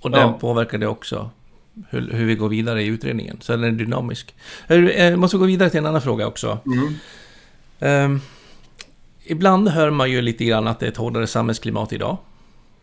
[0.00, 0.18] Och Ja.
[0.18, 1.30] den påverkar det också
[1.90, 3.36] hur, hur vi går vidare i utredningen.
[3.40, 4.34] Så den är dynamisk.
[4.68, 6.58] Hörru, eh, Jag måste gå vidare till en annan fråga också.
[6.66, 6.94] Mm.
[7.80, 8.20] Ehm,
[9.24, 12.16] ibland hör man ju lite grann att det är ett hårdare samhällsklimat idag.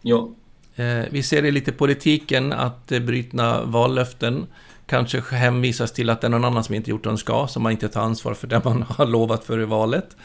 [0.01, 0.29] Ja.
[0.75, 4.47] Eh, vi ser det lite i politiken att eh, brytna vallöften
[4.91, 7.63] kanske hänvisas till att det är någon annan som inte gjort vad de ska, som
[7.63, 10.15] man inte tar ansvar för det man har lovat före valet.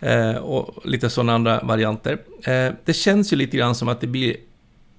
[0.00, 2.18] Eh, och lite sådana andra varianter.
[2.42, 4.36] Eh, det känns ju lite grann som att det blir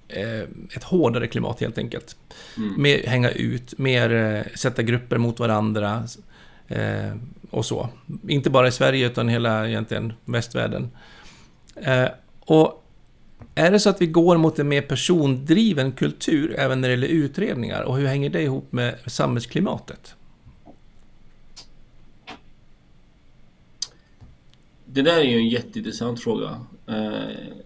[0.08, 0.42] eh,
[0.76, 2.16] ett hårdare klimat helt enkelt.
[2.56, 2.82] Mm.
[2.82, 6.02] Mer hänga ut, mer eh, sätta grupper mot varandra
[6.68, 7.12] eh,
[7.50, 7.88] och så.
[8.28, 10.90] Inte bara i Sverige utan hela egentligen västvärlden.
[11.76, 12.08] Eh,
[12.40, 12.79] och
[13.54, 17.08] är det så att vi går mot en mer persondriven kultur även när det gäller
[17.08, 20.14] utredningar och hur hänger det ihop med samhällsklimatet?
[24.84, 26.60] Det där är ju en jätteintressant fråga.
[26.86, 27.60] Eh,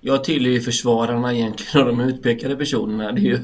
[0.00, 3.12] jag tillhör ju försvararna egentligen av de utpekade personerna.
[3.12, 3.38] Det, är ju,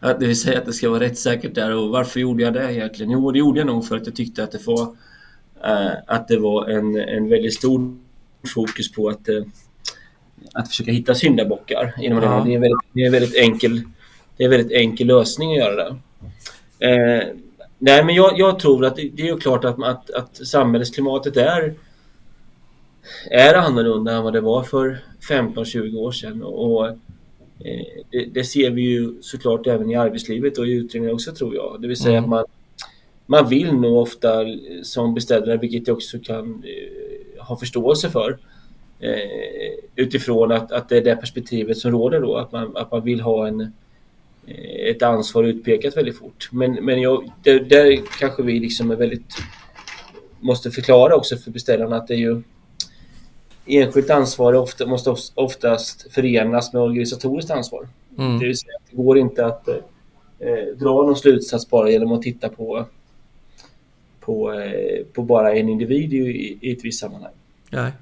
[0.00, 1.76] det vill säga att det ska vara rättssäkert där.
[1.76, 3.12] Och varför gjorde jag det egentligen?
[3.12, 4.96] Jo, det gjorde jag nog för att jag tyckte att det var,
[5.64, 7.98] eh, att det var en, en väldigt stor
[8.54, 9.42] fokus på att, eh,
[10.52, 11.94] att försöka hitta syndabockar.
[12.00, 12.30] Inom ja.
[12.30, 12.50] det.
[12.50, 13.82] Det, är väldigt, det, är väldigt enkel,
[14.36, 15.96] det är en väldigt enkel lösning att göra det.
[16.86, 17.26] Eh,
[17.78, 21.36] nej, men jag, jag, tror att det, det är ju klart att, att, att samhällsklimatet
[21.36, 21.74] är
[23.30, 26.42] är annorlunda än vad det var för 15-20 år sedan.
[26.42, 26.96] Och, eh,
[28.10, 31.78] det, det, ser vi ju såklart även i arbetslivet och i utredningar också tror jag.
[31.80, 32.24] Det vill säga mm.
[32.24, 32.44] att man,
[33.26, 34.44] man vill nog ofta
[34.82, 38.38] som beställare, vilket jag också kan eh, ha förståelse för,
[39.96, 43.20] utifrån att, att det är det perspektivet som råder då, att man, att man vill
[43.20, 43.60] ha en,
[44.46, 46.48] eh, ett ansvar utpekat väldigt fort.
[46.52, 49.34] Men, men jag, där, där kanske vi liksom är väldigt
[50.40, 52.42] måste förklara också för beställarna att det är ju
[53.66, 57.88] enskilt ansvar ofta, måste oftast förenas med organisatoriskt ansvar.
[58.18, 58.38] Mm.
[58.38, 62.48] Det vill säga det går inte att eh, dra någon slutsats bara genom att titta
[62.48, 62.86] på,
[64.20, 67.34] på, eh, på bara en individ i, i ett visst sammanhang.
[67.70, 67.92] Nej.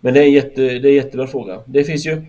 [0.00, 1.62] Men det är, en jätte, det är en jättebra fråga.
[1.66, 2.22] Det finns ju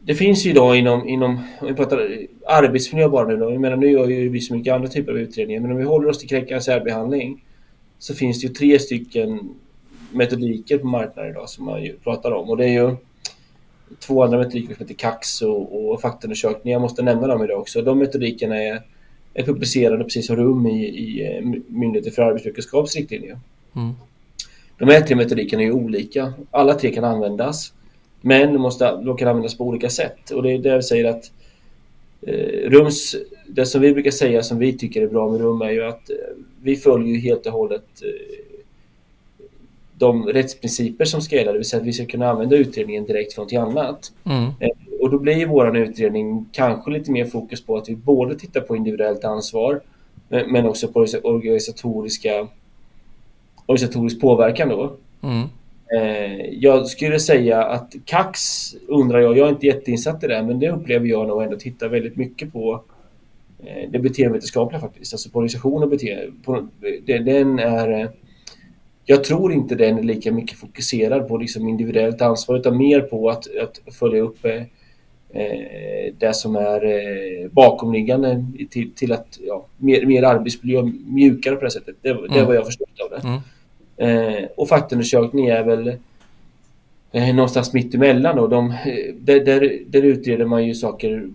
[0.00, 2.10] det finns ju idag inom, inom om vi pratar
[2.46, 3.50] arbetsmiljö bara nu då.
[3.50, 5.60] Jag menar nu gör ju vi så mycket andra typer av utredningar.
[5.60, 7.44] Men om vi håller oss till kränkande särbehandling
[7.98, 9.54] så finns det ju tre stycken
[10.12, 12.50] metodiker på marknaden idag som man pratar om.
[12.50, 12.96] Och det är ju
[13.98, 16.74] två andra metodiker som heter KAX och, och faktaundersökningar.
[16.74, 17.82] Jag måste nämna dem idag också.
[17.82, 18.82] De metodikerna är,
[19.34, 23.38] är publicerade precis som RUM i, i eh, Myndigheten för arbetsvetenskaps riktlinjer.
[23.76, 23.94] Mm.
[24.78, 26.32] De här tre metodikerna är olika.
[26.50, 27.72] Alla tre kan användas.
[28.20, 30.30] Men de, måste, de kan användas på olika sätt.
[30.30, 31.32] Och det är det vi säger att
[32.22, 33.16] eh, Rums,
[33.46, 36.10] det som vi brukar säga som vi tycker är bra med Rum är ju att
[36.10, 36.16] eh,
[36.62, 38.44] vi följer helt och hållet eh,
[39.94, 43.32] de rättsprinciper som ska gälla, det vill säga att vi ska kunna använda utredningen direkt
[43.32, 44.12] från någonting annat.
[44.24, 44.44] Mm.
[44.60, 48.60] Eh, och då blir vår utredning kanske lite mer fokus på att vi både tittar
[48.60, 49.80] på individuellt ansvar
[50.28, 52.48] men också på organisatoriska
[53.68, 54.96] organisatorisk påverkan då.
[55.22, 55.48] Mm.
[55.96, 58.40] Eh, jag skulle säga att KAX
[58.88, 61.88] undrar jag, jag är inte jätteinsatt i det, men det upplever jag nog ändå tittar
[61.88, 62.82] väldigt mycket på
[63.58, 66.32] eh, det beteendevetenskapliga faktiskt, alltså på organisation och beteende.
[67.24, 68.10] Den är
[69.10, 73.30] jag tror inte den är lika mycket fokuserad på liksom individuellt ansvar utan mer på
[73.30, 74.62] att, att följa upp eh,
[75.30, 81.64] eh det som är eh, bakomliggande till, till att ja, mer, mer arbetsmiljö, mjukare på
[81.64, 81.96] det sättet.
[82.02, 82.32] Det, mm.
[82.32, 83.28] det var jag förstått av det.
[83.28, 83.40] Mm.
[83.98, 85.88] Eh, och faktaundersökning är väl
[87.12, 88.46] eh, någonstans mitt emellan då.
[88.46, 88.74] De,
[89.20, 91.28] där, där, där utreder man ju saker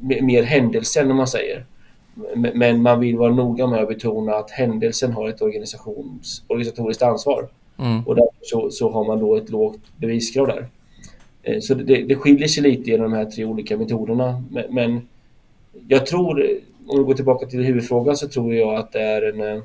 [0.00, 1.64] mer händelsen om man säger.
[2.54, 7.48] Men man vill vara noga med att betona att händelsen har ett organisations, organisatoriskt ansvar.
[7.78, 8.06] Mm.
[8.06, 10.68] Och därför så, så, har man då ett lågt beviskrav där.
[11.42, 14.42] Eh, så det, det skiljer sig lite genom de här tre olika metoderna.
[14.50, 15.08] Men, men
[15.88, 16.46] jag tror,
[16.86, 19.62] om vi går tillbaka till huvudfrågan, så tror jag att det är en...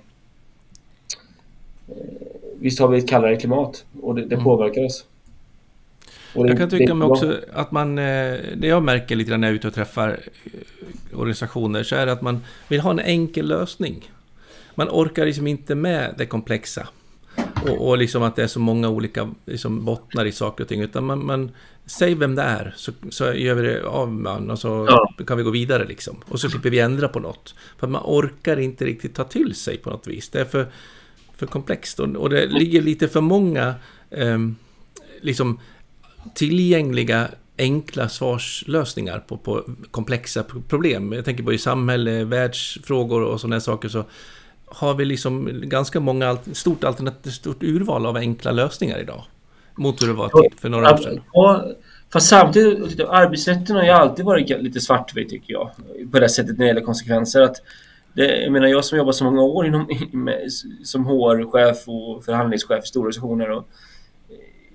[2.59, 4.43] Visst har vi ett kallare klimat och det, det mm.
[4.43, 5.05] påverkar oss.
[6.33, 9.55] Jag kan tycka mig också att man, eh, det jag märker lite när jag är
[9.55, 14.11] ute och träffar eh, organisationer, så är det att man vill ha en enkel lösning.
[14.75, 16.87] Man orkar liksom inte med det komplexa.
[17.67, 20.81] Och, och liksom att det är så många olika liksom bottnar i saker och ting.
[20.81, 21.51] Utan man, man
[21.85, 25.23] säg vem det är, så, så gör vi det av man och så ja.
[25.27, 26.17] kan vi gå vidare liksom.
[26.27, 27.55] Och så slipper vi ändra på något.
[27.79, 30.29] För man orkar inte riktigt ta till sig på något vis.
[30.29, 30.67] Det är
[31.41, 33.75] för, komplext och, och det ligger lite för många
[34.09, 34.55] um,
[35.21, 35.59] liksom
[36.35, 37.27] tillgängliga
[37.57, 41.13] enkla svarslösningar på, på komplexa problem.
[41.13, 44.05] Jag tänker på i samhälle, världsfrågor och sådana saker så
[44.65, 49.23] har vi liksom ganska många, stort alternativ, stort urval av enkla lösningar idag.
[49.75, 51.21] Mot hur det var för några år sedan.
[51.33, 51.65] Ja,
[52.13, 55.71] fast samtidigt, arbetsrätten har ju alltid varit lite svartvit tycker jag.
[56.11, 57.41] På det sättet när det gäller konsekvenser.
[57.41, 57.61] Att
[58.14, 59.89] det, jag menar jag som jobbar så många år inom,
[60.84, 63.70] som HR-chef och förhandlingschef i stora organisationer och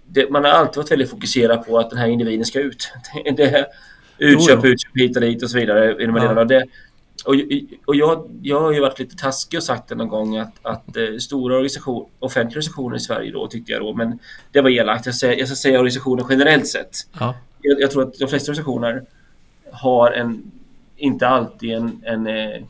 [0.09, 2.93] det, man har alltid varit väldigt fokuserad på att den här individen ska ut.
[3.37, 3.67] Det,
[4.19, 6.03] Utköp, utköp hit och dit och så vidare.
[6.03, 6.45] I de ja.
[6.45, 6.67] det,
[7.25, 7.35] och,
[7.87, 10.97] och jag, jag har ju varit lite taskig och sagt det någon gång att, att
[10.97, 14.19] eh, stora organisation, offentliga organisationer i Sverige då tyckte jag då, men
[14.53, 15.07] det var elakt.
[15.07, 16.97] Jag, säger, jag ska säga organisationer generellt sett.
[17.19, 17.35] Ja.
[17.61, 19.05] Jag, jag, tror att de flesta organisationer
[19.73, 20.53] har en,
[20.97, 22.63] inte alltid en, en, eh,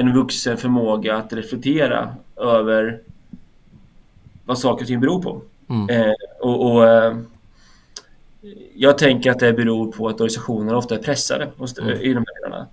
[0.00, 3.00] en vuxen förmåga att reflektera över
[4.44, 5.42] vad saker och ting beror på.
[5.68, 5.88] Mm.
[5.88, 7.16] Eh, och, och eh,
[8.74, 12.00] jag tänker att det beror på att organisationer ofta är pressade mm.
[12.00, 12.66] i de här delarna.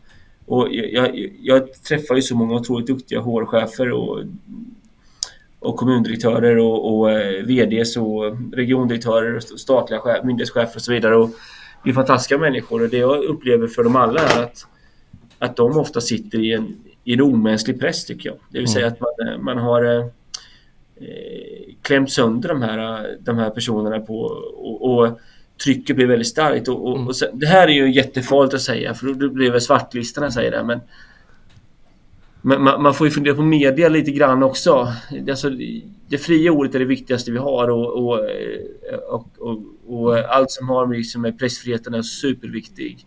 [0.45, 4.23] Och jag, jag, jag, träffar ju så många otroligt duktiga HR-chefer och,
[5.59, 11.15] och kommundirektörer och, och eh, VDs och regiondirektörer och statliga chef, myndighetschefer och så vidare.
[11.15, 11.29] Och
[11.83, 14.67] det är fantastiska människor och det jag upplever för dem alla är att,
[15.39, 16.75] att de ofta sitter i en,
[17.07, 18.37] i en omänsklig press tycker jag.
[18.49, 18.93] Det vill säga mm.
[18.93, 20.05] att man, man har eh,
[21.81, 24.19] klämt sönder de här, de här personerna på
[24.55, 25.19] och, och
[25.63, 26.67] trycket blir väldigt starkt.
[26.67, 27.07] Och, och, mm.
[27.07, 30.33] och sen, det här är ju jättefarligt att säga för då blir svartlistan när jag
[30.33, 30.63] säger det.
[30.63, 30.79] Men,
[32.41, 34.93] men man, man, får ju fundera på media lite grann också.
[35.29, 35.49] Alltså,
[36.07, 41.21] det fria ordet är det viktigaste vi har och, och, och allt som har liksom
[41.21, 43.05] med pressfriheten är superviktig.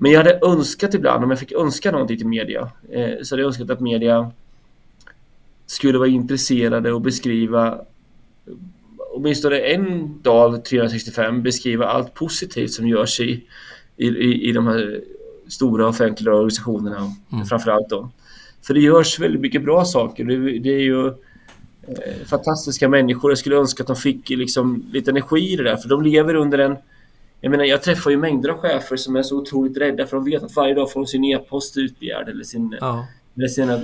[0.00, 3.42] Men jag hade önskat ibland, om jag fick önska någonting till media, eh, så hade
[3.42, 4.30] jag önskat att media
[5.66, 7.80] skulle vara intresserade och beskriva
[9.18, 13.44] åtminstone en dag 365 beskriva allt positivt som görs i,
[13.96, 14.08] i,
[14.48, 15.00] i de här
[15.48, 17.46] stora offentliga organisationerna mm.
[17.46, 18.10] framförallt då.
[18.62, 20.24] För det görs väldigt mycket bra saker.
[20.24, 23.30] Det, det är ju eh, fantastiska människor.
[23.30, 26.34] Jag skulle önska att de fick liksom, lite energi i det där för de lever
[26.34, 26.76] under en
[27.40, 30.24] jag menar, jag träffar ju mängder av chefer som är så otroligt rädda för de
[30.24, 33.06] vet att varje dag får de sin e-post utbegärd eller sin ja.
[33.36, 33.80] eller sina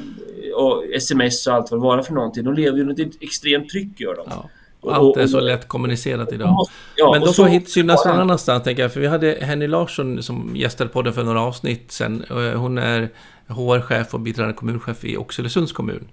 [0.56, 2.44] och sms och allt vad det vara för någonting.
[2.44, 4.24] De lever ju under ett extremt tryck gör de.
[4.30, 4.50] Ja.
[4.92, 6.66] Allt är så lätt kommunicerat idag.
[6.96, 8.92] Ja, Men då får hit synas någon annanstans, tänker jag.
[8.92, 12.24] För vi hade Henny Larsson som gästade podden för några avsnitt sen.
[12.56, 13.08] Hon är
[13.46, 16.08] HR-chef och biträdande kommunchef i Oxelösunds kommun.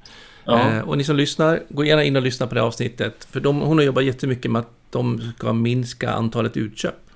[0.45, 0.59] Ja.
[0.59, 3.27] Eh, och ni som lyssnar, gå gärna in och lyssna på det avsnittet.
[3.31, 7.10] För de, hon har jobbat jättemycket med att de ska minska antalet utköp.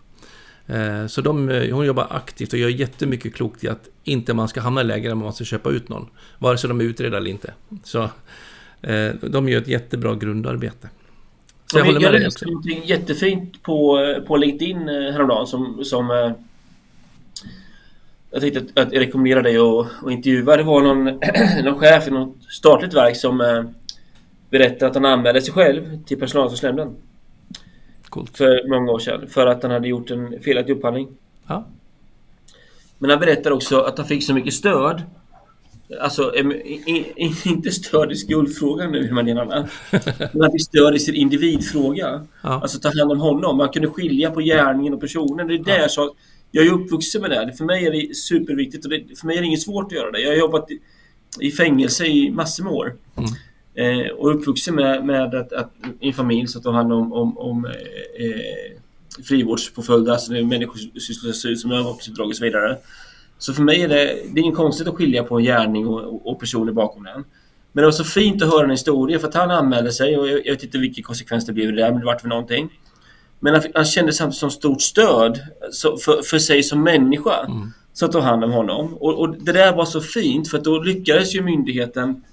[0.67, 4.61] Eh, så de, hon jobbar aktivt och gör jättemycket klokt i att inte man ska
[4.61, 6.09] hamna i läge där man måste köpa ut någon.
[6.39, 7.53] Vare sig de är utredda eller inte.
[7.83, 8.03] Så
[8.81, 10.89] eh, de gör ett jättebra grundarbete.
[11.65, 12.45] Så jag, jag håller med dig också.
[12.45, 16.31] någonting jättefint på, på LinkedIn eh, häromdagen som, som eh,
[18.31, 20.57] jag tänkte att, att jag rekommenderar dig att, att intervjua.
[20.57, 21.03] Det var någon,
[21.63, 23.63] någon chef i något statligt verk som eh,
[24.49, 26.95] berättade att han anmälde sig själv till personalansvarsnämnden.
[28.15, 28.37] Coolt.
[28.37, 29.27] För många år sedan.
[29.27, 31.07] För att han hade gjort en felaktig upphandling.
[31.47, 31.65] Ja.
[32.97, 35.01] Men han berättade också att han fick så mycket stöd
[36.01, 36.33] Alltså,
[37.45, 39.69] inte stöd i skuldfrågan nu, man menar.
[40.33, 42.27] Men att vi stör i sin individfråga.
[42.41, 42.49] Ja.
[42.49, 43.57] Alltså ta hand om honom.
[43.57, 45.47] Man kunde skilja på gärningen och personen.
[45.47, 45.87] Det är det ja.
[45.95, 46.11] jag
[46.51, 47.53] Jag är uppvuxen med det.
[47.57, 50.11] För mig är det superviktigt och det, för mig är det inget svårt att göra
[50.11, 50.19] det.
[50.19, 50.79] Jag har jobbat i,
[51.39, 52.95] i fängelse i massor med år.
[53.17, 53.29] Mm.
[53.75, 57.37] Eh, och uppvuxen med, med att, att i en familj så tar hand om, om,
[57.37, 58.77] om eh,
[59.23, 62.77] frivårdspåföljder, alltså människor som som övervakningsuppdrag och så vidare.
[63.37, 63.95] Så för mig är det,
[64.33, 67.23] det är inget konstigt att skilja på en gärning och, och personer bakom den.
[67.71, 70.27] Men det var så fint att höra en historia för att han anmälde sig och
[70.27, 72.69] jag, jag vet inte vilken konsekvens det blev det där, men det vart för någonting.
[73.39, 75.39] Men han, han kände samtidigt som stort stöd
[75.71, 77.71] så, för, för sig som människa mm.
[77.93, 78.93] som tog hand om honom.
[78.93, 82.23] Och, och, det där var så fint för att då lyckades ju myndigheten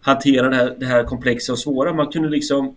[0.00, 1.92] hantera det här, det här komplexa och svåra.
[1.92, 2.76] Man kunde liksom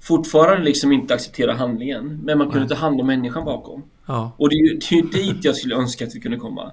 [0.00, 2.68] fortfarande liksom inte acceptera handlingen, men man kunde Nej.
[2.68, 3.82] ta hand om människan bakom.
[4.06, 4.32] Ja.
[4.36, 6.72] Och det är, ju, det är ju dit jag skulle önska att vi kunde komma.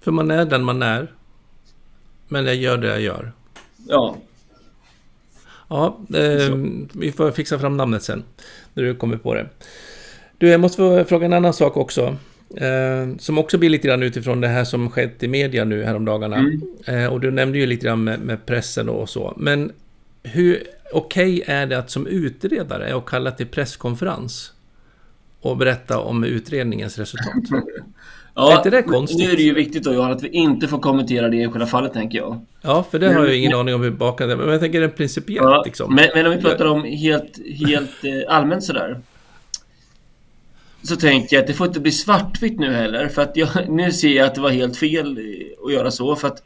[0.00, 1.12] För man är den man är.
[2.28, 3.32] Men jag gör det jag gör.
[3.88, 4.16] Ja.
[5.68, 6.54] Ja, eh,
[6.92, 8.24] vi får fixa fram namnet sen.
[8.74, 9.48] När du kommer på det.
[10.38, 12.16] Du, jag måste fråga en annan sak också.
[12.56, 16.36] Eh, som också blir lite grann utifrån det här som skett i media nu häromdagarna.
[16.36, 16.60] Mm.
[16.86, 19.34] Eh, och du nämnde ju lite grann med, med pressen och så.
[19.36, 19.72] Men
[20.22, 24.52] hur okej okay är det att som utredare och kalla till presskonferens
[25.40, 27.34] och berätta om utredningens resultat?
[28.36, 29.18] Ja, är det konstigt?
[29.18, 31.92] Nu är det ju viktigt då Johan att vi inte får kommentera det enskilda fallet
[31.92, 32.40] tänker jag.
[32.62, 34.42] Ja, för det har jag ingen men, aning om hur bakgrunden är.
[34.42, 35.94] Men jag tänker rent principiellt ja, liksom.
[35.94, 39.00] Men, men, om vi pratar om helt, helt eh, allmänt sådär.
[40.84, 43.08] Så tänker jag att det får inte bli svartvitt nu heller.
[43.08, 45.18] För att jag, nu ser jag att det var helt fel
[45.66, 46.16] att göra så.
[46.16, 46.42] För att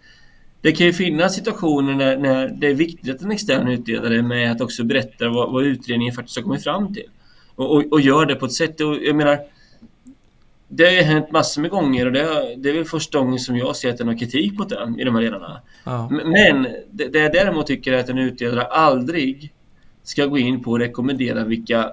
[0.60, 4.52] det kan ju finnas situationer när, när det är viktigt att en extern utredare med
[4.52, 7.06] att också berätta vad, vad utredningen faktiskt har kommit fram till.
[7.54, 8.80] Och, och, och, gör det på ett sätt.
[8.80, 9.38] Och jag menar,
[10.68, 13.38] det har ju hänt massor med gånger och det, är, det är väl första gången
[13.38, 15.60] som jag ser att det är någon kritik mot den i de här delarna.
[15.84, 16.08] Ja.
[16.10, 19.52] Men det, det jag däremot tycker är att en utredare aldrig
[20.02, 21.90] ska gå in på och rekommendera vilka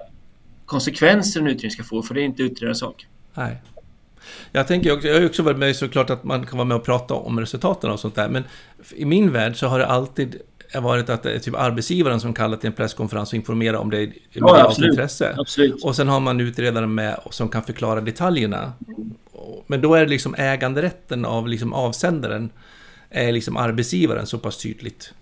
[0.66, 3.06] konsekvenser en utredning ska få, för det är inte utredarens sak.
[3.34, 3.62] Nej.
[4.52, 6.84] Jag tänker också, jag har också varit med såklart att man kan vara med och
[6.84, 8.44] prata om resultaten och sånt där, men
[8.94, 10.36] i min värld så har det alltid
[10.74, 13.98] varit att det är typ arbetsgivaren som kallar till en presskonferens och informerar om det
[13.98, 14.90] medialt ja, absolut.
[14.90, 15.34] intresse.
[15.38, 15.84] Absolut.
[15.84, 18.72] Och sen har man utredaren med som kan förklara detaljerna.
[19.66, 22.50] Men då är det liksom äganderätten av liksom avsändaren
[23.10, 25.12] är liksom arbetsgivaren så pass tydligt.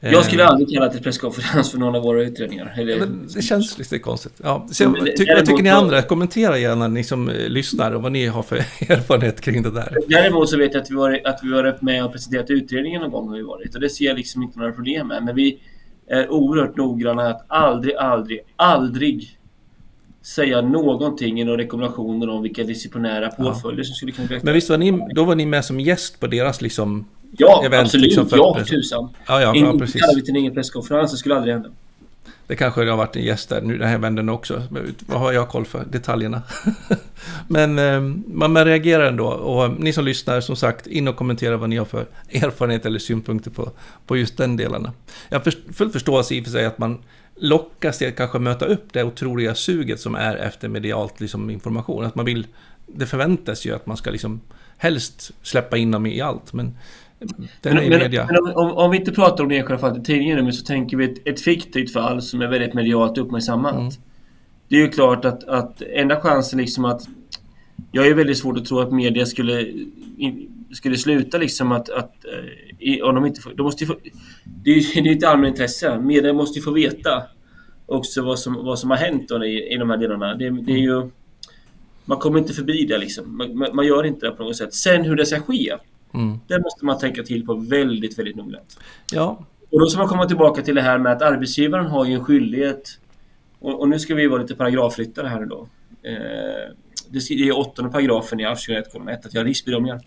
[0.00, 0.48] Jag skulle eh.
[0.48, 2.74] aldrig kalla till presskonferens för någon av våra utredningar.
[2.78, 3.06] Eller...
[3.34, 4.40] det känns lite konstigt.
[4.42, 6.02] Ja, så, men, tycker, vad tycker ni andra?
[6.02, 8.56] Kommentera gärna ni som eh, lyssnar och vad ni har för
[8.88, 9.96] erfarenhet kring det där.
[10.08, 13.10] Däremot så vet jag att vi var, att vi varit med och presenterat utredningen någon
[13.10, 15.24] gång har vi varit och det ser jag liksom inte några problem med.
[15.24, 15.60] Men vi
[16.08, 19.38] är oerhört noggranna att aldrig, aldrig, aldrig
[20.22, 23.84] säga någonting i några rekommendationer om vilka disciplinära påföljder ja.
[23.84, 26.26] som skulle kunna bli Men visst var ni, då var ni med som gäst på
[26.26, 28.06] deras liksom Ja, event, absolut.
[28.06, 29.08] Liksom, ja, tusan.
[29.26, 30.00] Ja, ja, ja, precis.
[30.00, 31.70] Kallar vi till ingen presskonferens, det skulle aldrig hända.
[32.48, 34.62] Det kanske har varit en gäst där nu den här vändan också.
[35.06, 35.84] Vad har jag koll för?
[35.84, 36.42] Detaljerna.
[37.48, 39.26] Men eh, man reagerar ändå.
[39.26, 42.98] Och ni som lyssnar, som sagt, in och kommentera vad ni har för erfarenhet eller
[42.98, 43.70] synpunkter på,
[44.06, 44.92] på just den delarna.
[45.28, 46.98] Jag har full förståelse i och för sig att man
[47.36, 52.04] lockas till att kanske möta upp det otroliga suget som är efter medialt liksom, information.
[52.04, 52.46] Att man vill,
[52.86, 54.40] det förväntas ju att man ska liksom
[54.76, 56.52] helst släppa in dem i allt.
[56.52, 56.76] Men
[57.18, 60.52] men, men, men om, om, vi inte pratar om det enskilda fallet i tidningen men
[60.52, 63.74] så tänker vi ett, ett fiktivt fall som är väldigt medialt uppmärksammat.
[63.74, 63.90] Mm.
[64.68, 67.02] Det är ju klart att, att enda chansen liksom att...
[67.92, 69.66] Jag är väldigt svårt att tro att media skulle,
[70.72, 71.90] skulle sluta liksom att...
[71.90, 72.14] att
[72.80, 73.94] eh, om de inte får, de måste få,
[74.44, 75.98] det är ju ett allmänintresse.
[75.98, 77.22] Media måste ju få veta
[77.86, 80.34] också vad som, vad som har hänt i, i de här delarna.
[80.34, 81.10] Det, det är ju...
[82.04, 83.36] Man kommer inte förbi det liksom.
[83.36, 84.74] Man, man, gör inte det på något sätt.
[84.74, 85.74] Sen hur det ska ske.
[86.14, 86.38] Mm.
[86.46, 88.78] Det måste man tänka till på väldigt, väldigt noggrant.
[89.12, 89.46] Ja.
[89.70, 92.24] Och då ska man komma tillbaka till det här med att arbetsgivaren har ju en
[92.24, 92.98] skyldighet
[93.58, 95.68] och, och nu ska vi vara lite paragrafryttare här då.
[96.02, 96.74] Eh,
[97.10, 98.96] det är åttonde paragrafen i AF 21
[99.26, 100.00] att göra riskbedömningar.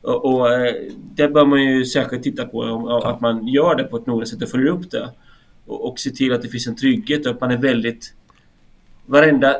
[0.00, 0.74] Och, och eh,
[1.14, 4.42] det bör man ju särskilt titta på, att man gör det på ett noggrant sätt
[4.42, 5.10] och följer upp det.
[5.66, 8.14] Och, och se till att det finns en trygghet och att man är väldigt...
[9.06, 9.56] Varenda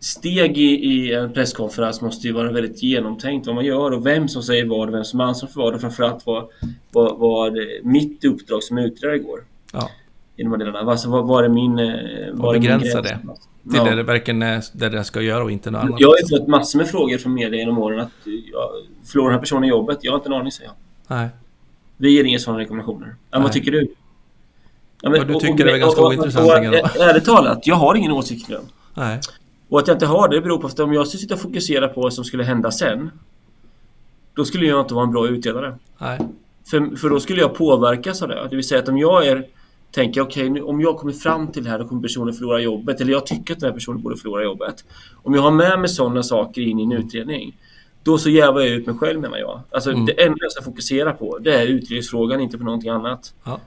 [0.00, 4.28] steg i, i, en presskonferens måste ju vara väldigt genomtänkt vad man gör och vem
[4.28, 6.48] som säger vad och vem som ansvarar för vad och framförallt vad,
[6.90, 9.44] vad, vad mitt uppdrag som utredare går.
[9.72, 9.90] Ja.
[10.36, 10.90] I de här delarna.
[10.90, 11.78] Alltså, vad, vad är min...
[11.78, 11.94] Eh,
[12.32, 13.18] vad och begränsa det.
[13.62, 13.84] Till ja.
[13.84, 16.00] det det verkligen är det det ska göra och inte något annat.
[16.00, 18.70] Jag har ju fått massor med frågor från media genom åren att jag
[19.04, 19.98] förlorar den här personen jobbet.
[20.02, 21.16] Jag har inte en aning, säger jag.
[21.16, 21.28] Nej.
[21.96, 23.14] Vi ger inga sådana rekommendationer.
[23.30, 23.94] Ja, vad tycker du?
[25.02, 26.50] Ja, men, vad du tycker och, och, är ganska ointressant.
[27.00, 28.58] Ärligt talat, jag har ingen åsikt kring
[28.94, 29.20] Nej.
[29.70, 31.88] Och att jag inte har det beror på att om jag skulle sitta och fokusera
[31.88, 33.10] på vad som skulle hända sen
[34.34, 35.78] Då skulle jag inte vara en bra utredare.
[35.98, 36.18] Nej.
[36.70, 38.46] För, för då skulle jag påverkas av det.
[38.50, 39.46] Det vill säga att om jag är
[39.92, 43.00] Tänker okej, okay, om jag kommer fram till det här då kommer personen förlora jobbet.
[43.00, 44.84] Eller jag tycker att den här personen borde förlora jobbet.
[45.22, 47.56] Om jag har med mig sådana saker in i en utredning
[48.02, 49.60] Då så jävar jag ut mig själv menar jag.
[49.70, 50.06] Alltså mm.
[50.06, 53.34] det enda jag ska fokusera på det är utredningsfrågan, inte på någonting annat.
[53.44, 53.60] Ja.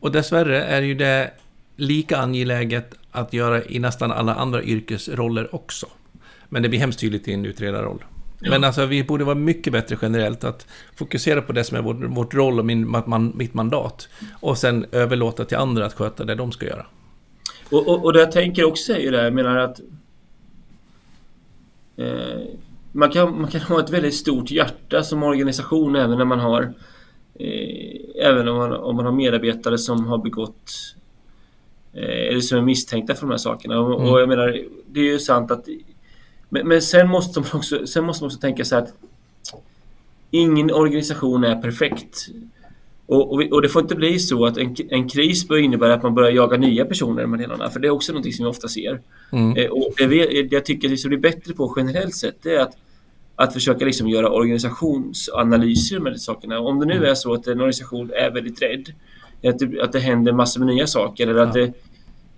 [0.00, 1.30] Och dessvärre är ju det
[1.76, 5.86] lika angeläget att göra i nästan alla andra yrkesroller också.
[6.48, 8.04] Men det blir hemskt tydligt i en utredarroll.
[8.40, 8.50] Ja.
[8.50, 11.94] Men alltså, vi borde vara mycket bättre generellt att fokusera på det som är vår,
[11.94, 14.08] vårt roll och min, man, mitt mandat.
[14.40, 16.86] Och sen överlåta till andra att sköta det de ska göra.
[17.70, 19.80] Och, och, och det jag tänker också är ju det, jag menar att
[21.96, 22.40] eh,
[22.92, 26.62] man, kan, man kan ha ett väldigt stort hjärta som organisation även när man har
[27.34, 27.88] eh,
[28.20, 30.94] Även om man, om man har medarbetare som har begått
[31.94, 33.74] eller som är misstänkta för de här sakerna.
[33.74, 33.92] Mm.
[33.92, 35.68] Och jag menar, det är ju sant att...
[36.48, 38.94] Men, men, sen, måste man också, sen måste man också tänka sig att
[40.30, 42.28] ingen organisation är perfekt.
[43.06, 46.02] Och, och, och, det får inte bli så att en, en kris bör innebära att
[46.02, 48.68] man börjar jaga nya personer med delarna, för det är också något som vi ofta
[48.68, 49.00] ser.
[49.32, 49.56] Mm.
[49.56, 52.54] Eh, och det, det jag tycker att vi ska bli bättre på generellt sett, det
[52.54, 52.76] är att,
[53.36, 56.58] att försöka liksom göra organisationsanalyser med de sakerna.
[56.58, 57.10] Om det nu mm.
[57.10, 58.92] är så att en organisation är väldigt rädd,
[59.44, 61.62] att det, att det händer massor med nya saker, eller att ja.
[61.62, 61.72] det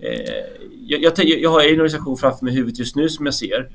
[0.00, 0.44] Eh,
[0.86, 3.68] jag, jag, jag, har en organisation framför mig i huvudet just nu som jag ser.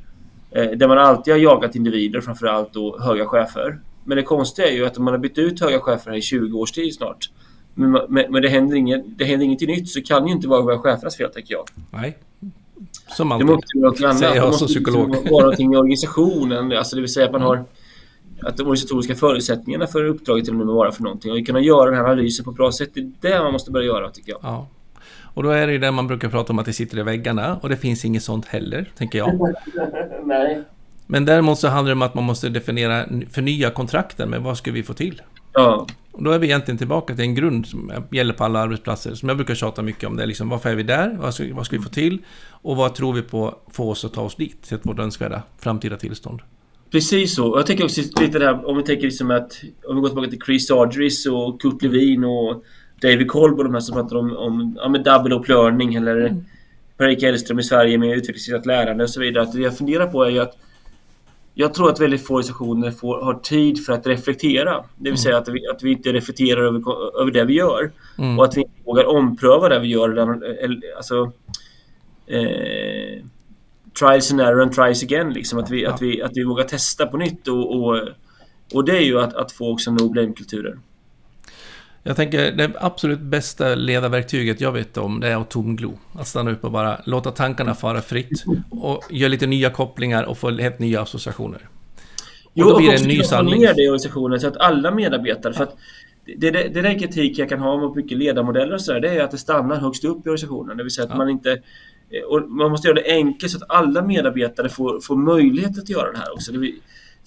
[0.51, 3.79] Eh, där man alltid har jagat individer, framförallt då höga chefer.
[4.03, 6.59] Men det konstiga är ju att om man har bytt ut höga chefer i 20
[6.59, 7.29] års tid snart.
[7.73, 10.47] Men, men, men det, händer inget, det händer ingenting nytt så det kan ju inte
[10.47, 11.65] vara höga chefernas fel, tänker jag.
[11.91, 12.17] Nej.
[13.17, 13.47] Som alltid.
[13.47, 14.19] Det måste vara något annat.
[14.19, 15.01] Säger jag som psykolog.
[15.01, 16.71] Det måste vara någonting i organisationen.
[16.71, 17.65] Alltså det vill säga att man har
[18.45, 21.89] att de organisatoriska förutsättningarna för uppdraget till och med vara för någonting och kunna göra
[21.89, 22.89] den här analysen på ett bra sätt.
[22.93, 24.39] Det är det man måste börja göra, tycker jag.
[24.43, 24.67] Ja.
[25.35, 27.59] Och då är det ju det man brukar prata om att det sitter i väggarna
[27.61, 29.39] och det finns inget sånt heller, tänker jag.
[30.25, 30.63] Nej.
[31.07, 34.71] Men däremot så handlar det om att man måste definiera, förnya kontrakten med vad ska
[34.71, 35.21] vi få till?
[35.53, 35.87] Ja.
[36.11, 39.29] Och då är vi egentligen tillbaka till en grund som gäller på alla arbetsplatser, som
[39.29, 40.15] jag brukar tjata mycket om.
[40.15, 41.17] Det är liksom, varför är vi där?
[41.19, 42.21] Vad ska, vad ska vi få till?
[42.49, 45.97] Och vad tror vi på få oss att ta oss dit, till vårt önskvärda framtida
[45.97, 46.41] tillstånd?
[46.95, 47.57] Precis så.
[47.57, 50.41] Jag tänker också lite där, om vi tänker liksom att, om vi går tillbaka till
[50.45, 52.63] Chris Argeris och Kurt Levin och
[53.01, 56.17] David Kolb och de här som pratar om, om ja, med double up learning eller
[56.17, 56.45] mm.
[56.97, 59.43] Per-Erik Hellström i Sverige med utvecklingsbaserat lärande och så vidare.
[59.43, 60.57] Att det jag funderar på är ju att
[61.53, 64.73] jag tror att väldigt få organisationer får, har tid för att reflektera.
[64.73, 65.17] Det vill mm.
[65.17, 66.81] säga att vi, att vi inte reflekterar över,
[67.21, 67.91] över det vi gör.
[68.17, 68.39] Mm.
[68.39, 70.39] Och att vi inte vågar ompröva det vi gör.
[70.97, 71.31] Alltså,
[72.27, 73.23] eh,
[73.99, 75.33] trials and error and tries again.
[75.33, 75.59] Liksom.
[75.59, 75.93] Att, vi, ja.
[75.93, 77.47] att, vi, att vi vågar testa på nytt.
[77.47, 77.99] Och, och,
[78.73, 80.79] och det är ju att, att få också no blame-kulturer.
[82.07, 85.93] Jag tänker det absolut bästa ledarverktyget jag vet om det är att tomglo.
[86.13, 90.37] Att stanna upp och bara låta tankarna fara fritt och göra lite nya kopplingar och
[90.37, 91.69] få helt nya associationer.
[92.43, 93.61] Och jo, då blir det en ny sanning.
[93.61, 95.77] ner det i organisationen så att alla medarbetare, för att
[96.25, 99.23] det, det, det är kritik jag kan ha mot mycket ledarmodeller och sådär, det är
[99.23, 100.77] att det stannar högst upp i organisationen.
[100.77, 101.17] Det vill säga att ja.
[101.17, 101.61] man inte
[102.27, 106.11] och man måste göra det enkelt så att alla medarbetare får, får möjlighet att göra
[106.11, 106.51] det här också.
[106.51, 106.71] Det,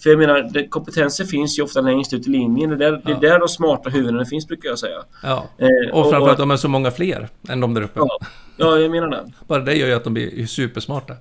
[0.03, 2.69] för jag menar, det, kompetenser finns ju ofta längst ut i linjen.
[2.69, 3.09] Det är där, ja.
[3.19, 5.03] det är där de smarta huvudena finns brukar jag säga.
[5.23, 5.45] Ja.
[5.57, 7.99] Eh, och, framförallt de är så många fler än de där uppe.
[7.99, 8.19] Ja,
[8.57, 9.31] ja jag menar det.
[9.47, 11.13] Bara det gör ju att de blir supersmarta.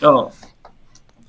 [0.00, 0.32] Ja.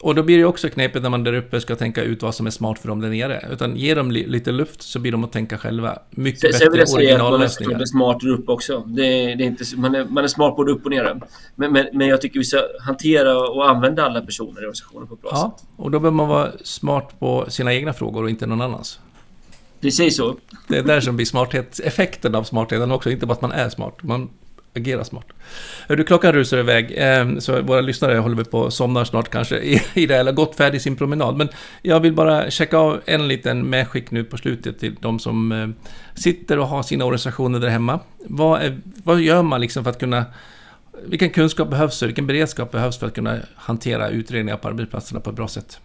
[0.01, 2.47] Och då blir det också knepigt när man där uppe ska tänka ut vad som
[2.47, 3.47] är smart för dem där nere.
[3.51, 5.99] Utan ge dem li lite luft så blir de att tänka själva.
[6.09, 7.71] Mycket Sen, bättre originallösningar.
[7.71, 8.79] Man är smart där uppe också.
[8.87, 11.21] Det är, det är inte, man, är, man är smart både upp och ner.
[11.55, 15.13] Men, men, men jag tycker vi ska hantera och använda alla personer i organisationen på
[15.13, 15.67] ett bra ja, sätt.
[15.75, 18.99] och då behöver man vara smart på sina egna frågor och inte någon annans.
[19.81, 20.35] Precis så.
[20.67, 23.69] Det är där som blir smarthet, effekten av smartheten också, inte bara att man är
[23.69, 24.03] smart.
[24.03, 24.29] Man
[24.75, 25.25] agera smart.
[25.87, 29.59] Du, klockan rusar iväg, ehm, så våra lyssnare håller väl på att somna snart kanske
[29.93, 31.37] i det, eller gått färdig sin promenad.
[31.37, 31.49] Men
[31.81, 35.75] jag vill bara checka av en liten medskick nu på slutet till de som ehm,
[36.15, 37.99] sitter och har sina organisationer där hemma.
[38.25, 40.25] Vad, är, vad gör man liksom för att kunna
[41.05, 45.29] vilken kunskap behövs och vilken beredskap behövs för att kunna hantera utredningar på arbetsplatserna på
[45.29, 45.79] ett bra sätt?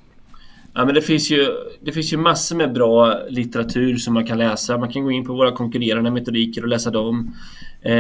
[0.78, 1.46] Ja, men det, finns ju,
[1.80, 4.78] det finns ju massor med bra litteratur som man kan läsa.
[4.78, 7.34] Man kan gå in på våra konkurrerande metodiker och läsa dem.
[7.82, 7.94] Eh,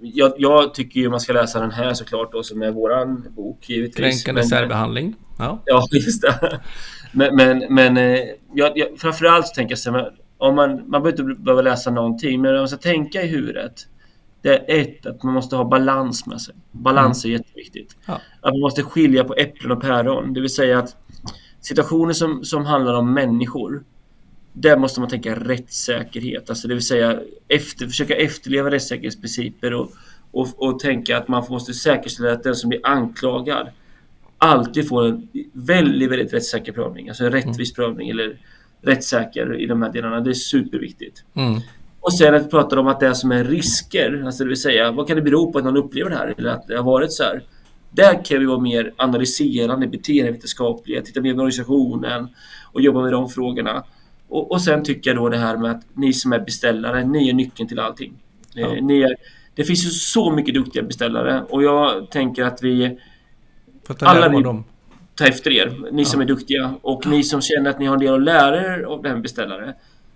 [0.00, 3.68] jag, jag, tycker ju man ska läsa den här såklart då, som är våran bok
[3.68, 3.96] givetvis.
[3.96, 5.14] Kränkande men, särbehandling.
[5.38, 5.62] Ja.
[5.66, 6.60] ja, just det.
[7.12, 8.20] Men, men, men eh,
[8.54, 11.90] jag, jag, framförallt så tänker jag så här, om man, man behöver inte behöva läsa
[11.90, 13.86] någonting, men om man ska tänka i huvudet.
[14.42, 16.54] Det är ett, att man måste ha balans med sig.
[16.70, 17.34] Balans mm.
[17.34, 17.96] är jätteviktigt.
[18.06, 18.20] Ja.
[18.40, 20.32] Att man måste skilja på äpplen och päron.
[20.32, 20.96] Det vill säga att
[21.62, 23.84] situationer som, som handlar om människor
[24.52, 29.92] där måste man tänka rättssäkerhet, alltså det vill säga efter, försöka efterleva rättssäkerhetsprinciper och,
[30.30, 33.68] och, och tänka att man måste säkerställa att den som blir anklagad
[34.38, 37.86] alltid får en väldigt, väldigt rättssäker prövning, alltså en rättvis mm.
[37.86, 38.36] prövning eller
[38.80, 40.20] rättssäker i de här delarna.
[40.20, 41.24] Det är superviktigt.
[41.34, 41.60] Mm.
[42.00, 44.92] Och sen att vi pratar om att det som är risker, alltså det vill säga
[44.92, 47.12] vad kan det bero på att någon upplever det här eller att det har varit
[47.12, 47.42] så här.
[47.92, 52.28] Där kan vi vara mer analyserande, beteendevetenskapliga, titta mer på organisationen
[52.72, 53.84] och jobba med de frågorna.
[54.28, 57.28] Och, och sen tycker jag då det här med att ni som är beställare, ni
[57.28, 58.12] är nyckeln till allting.
[58.56, 58.80] Eh, ja.
[58.80, 59.16] Ni är,
[59.54, 62.98] det finns ju så mycket duktiga beställare och jag tänker att vi...
[63.98, 64.64] alla ni, dem.
[65.14, 66.06] Ta efter er, ni ja.
[66.06, 68.82] som är duktiga och ni som känner att ni har en del att lära er
[68.82, 69.74] av den beställare.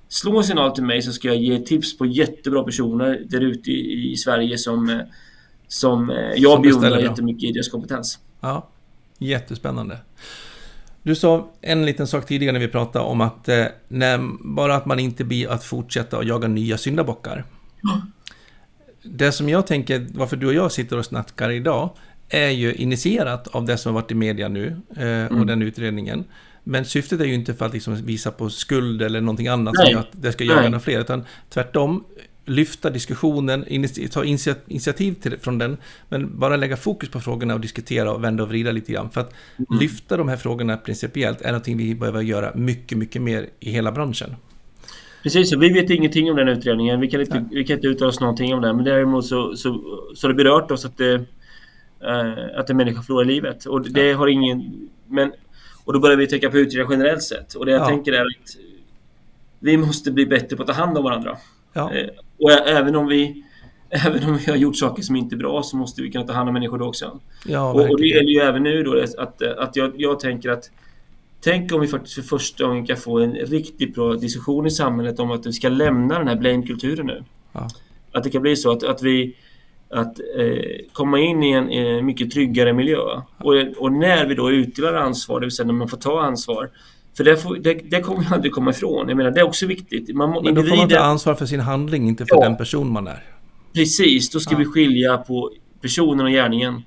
[0.09, 3.71] Slå en signal till mig så ska jag ge tips på jättebra personer där ute
[3.71, 4.99] i, i Sverige som, eh,
[5.69, 8.19] som eh, jag beundrar jättemycket i deras kompetens.
[8.41, 8.69] Ja,
[9.19, 9.99] jättespännande.
[11.03, 14.87] Du sa en liten sak tidigare när vi pratade om att eh, när, bara att
[14.87, 17.45] man inte blir att fortsätta att jaga nya syndabockar.
[17.85, 18.13] Mm.
[19.03, 21.91] Det som jag tänker, varför du och jag sitter och snackar idag,
[22.29, 25.41] är ju initierat av det som har varit i media nu eh, mm.
[25.41, 26.25] och den utredningen.
[26.65, 29.93] Men syftet är ju inte för att liksom visa på skuld eller någonting annat Nej.
[29.93, 32.05] som att det ska jaga några fler, utan tvärtom
[32.47, 33.65] lyfta diskussionen,
[34.13, 35.77] ta initiativ till, från den,
[36.09, 39.11] men bara lägga fokus på frågorna och diskutera och vända och vrida lite grann.
[39.11, 39.81] För att mm.
[39.81, 43.93] lyfta de här frågorna principiellt är någonting vi behöver göra mycket, mycket mer i hela
[43.93, 44.37] branschen.
[45.23, 47.01] Precis, och vi vet ingenting om den utredningen.
[47.01, 48.77] Vi kan inte, vi kan inte uttala oss någonting om den.
[48.77, 49.83] Men däremot så, så,
[50.15, 51.15] så har det berört oss att, det,
[52.01, 53.65] äh, att en människa förlorar livet.
[53.65, 54.17] Och det ja.
[54.17, 54.89] har ingen...
[55.07, 55.33] Men,
[55.85, 57.55] och då börjar vi tänka på utredningar generellt sett.
[57.55, 57.87] Och det jag ja.
[57.87, 58.57] tänker är att
[59.59, 61.37] vi måste bli bättre på att ta hand om varandra.
[61.77, 61.93] Ja.
[61.93, 62.09] Eh,
[62.39, 63.43] och även om vi
[64.07, 66.33] Även om vi har gjort saker som inte är bra så måste vi kunna ta
[66.33, 67.21] hand om människor då också.
[67.47, 70.71] Ja, och, och, det gäller ju även nu då att, att jag, jag tänker att
[71.41, 75.21] Tänk om vi faktiskt för första gången kan få en riktigt bra diskussion i samhället
[75.21, 77.25] om att vi ska lämna den här blame-kulturen nu.
[77.53, 77.69] Ja.
[78.13, 79.37] Att det kan bli så att, att vi
[79.91, 82.99] att eh, komma in i en, en, mycket tryggare miljö.
[83.39, 86.71] Och, och, när vi då utdelar ansvar, det vill säga när man får ta ansvar,
[87.17, 89.09] För det, får, det, det kommer jag aldrig komma ifrån.
[89.09, 90.17] Jag menar, det är också viktigt.
[90.17, 92.93] Man, Men då får man ta ansvar för sin handling, inte för ja, den person
[92.93, 93.25] man är.
[93.75, 94.59] Precis, då ska ja.
[94.59, 96.83] vi skilja på personen och gärningen.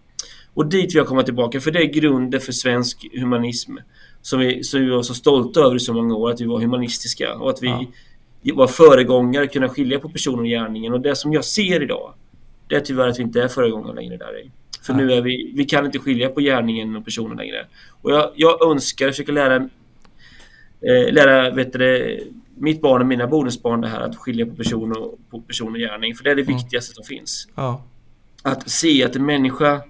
[0.53, 3.75] Och dit vill jag komma tillbaka, för det är grunden för svensk humanism.
[4.21, 6.59] Som vi, som vi var så stolta över i så många år, att vi var
[6.59, 7.87] humanistiska och att vi
[8.41, 8.55] ja.
[8.55, 10.93] var föregångare, kunna skilja på personen och gärningen.
[10.93, 12.13] Och det som jag ser idag,
[12.67, 14.51] det är tyvärr att vi inte är föregångare längre där.
[14.81, 17.65] För nu är vi, vi kan inte skilja på gärningen och personen längre.
[18.01, 19.69] Och jag, jag önskar, försöka lära,
[20.81, 22.19] eh, lära vet du,
[22.55, 25.79] mitt barn och mina bonusbarn det här att skilja på person och, på person och
[25.79, 26.15] gärning.
[26.15, 26.55] För det är det mm.
[26.55, 27.47] viktigaste som finns.
[27.55, 27.83] Ja.
[28.43, 29.81] Att se att en människa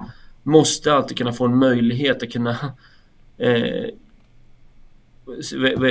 [0.43, 2.57] måste alltid kunna få en möjlighet att kunna
[3.37, 3.85] eh,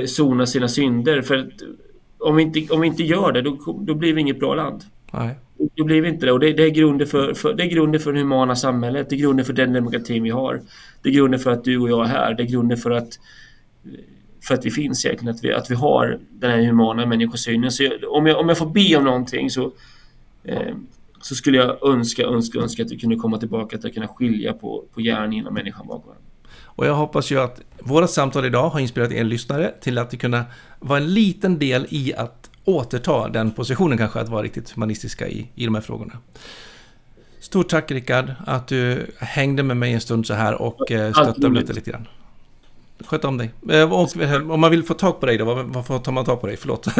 [0.07, 1.23] sona sina synder.
[1.23, 1.63] För att
[2.19, 4.85] om vi inte, om vi inte gör det, då, då blir vi inget bra land.
[5.13, 5.39] Nej.
[5.77, 6.33] Det blir vi inte det.
[6.33, 9.11] Och det, det, är grunden för, för, det är grunden för det humana samhället.
[9.11, 10.63] Det är grunden för den demokratin vi har.
[11.03, 12.35] Det är grunden för att du och jag är här.
[12.35, 13.19] Det är grunden för att,
[14.41, 15.35] för att vi finns egentligen.
[15.35, 17.71] Att vi, att vi har den här humana människosynen.
[17.71, 19.73] Så jag, om, jag, om jag får be om någonting så,
[20.45, 20.75] eh,
[21.21, 24.53] så skulle jag önska, önska, önska att vi kunde komma tillbaka till att kunna skilja
[24.53, 26.13] på, på gärningen och människan bakom.
[26.79, 30.45] Och jag hoppas ju att våra samtal idag har inspirerat er lyssnare till att kunna
[30.79, 35.51] vara en liten del i att återta den positionen kanske, att vara riktigt humanistiska i,
[35.55, 36.13] i de här frågorna.
[37.41, 41.47] Stort tack Rickard att du hängde med mig en stund så här och eh, stöttade
[41.47, 42.09] och blötte lite grann.
[43.05, 43.51] Sköt om dig.
[43.71, 44.09] Eh, och
[44.51, 46.57] om man vill få tag på dig då, varför tar man tag på dig?
[46.57, 46.87] Förlåt.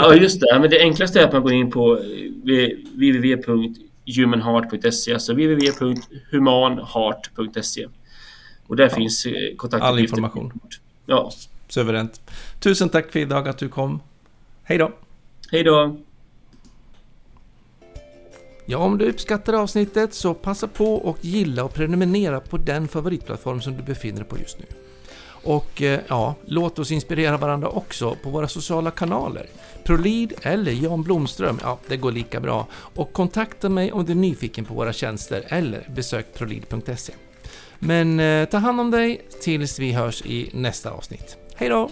[0.00, 0.58] Ja, just det.
[0.60, 1.94] Men det enklaste är att man går in på
[2.94, 7.88] www.humanheart.se, alltså www.humanheart.se.
[8.66, 8.90] Och där ja.
[8.90, 9.88] finns eh, kontaktuppgifter.
[9.88, 10.52] All information.
[11.06, 11.30] Ja.
[11.68, 12.20] Suveränt.
[12.60, 14.00] Tusen tack för idag att du kom.
[14.62, 14.92] Hej då!
[15.50, 15.96] Hej då!
[18.66, 23.60] Ja, om du uppskattar avsnittet så passa på och gilla och prenumerera på den favoritplattform
[23.60, 24.64] som du befinner dig på just nu.
[25.42, 29.46] Och eh, ja, låt oss inspirera varandra också på våra sociala kanaler.
[29.84, 32.66] Prolid eller Jan Blomström, ja det går lika bra.
[32.72, 37.12] Och kontakta mig om du är nyfiken på våra tjänster eller besök prolid.se.
[37.78, 41.36] Men eh, ta hand om dig tills vi hörs i nästa avsnitt.
[41.54, 41.90] Hej då!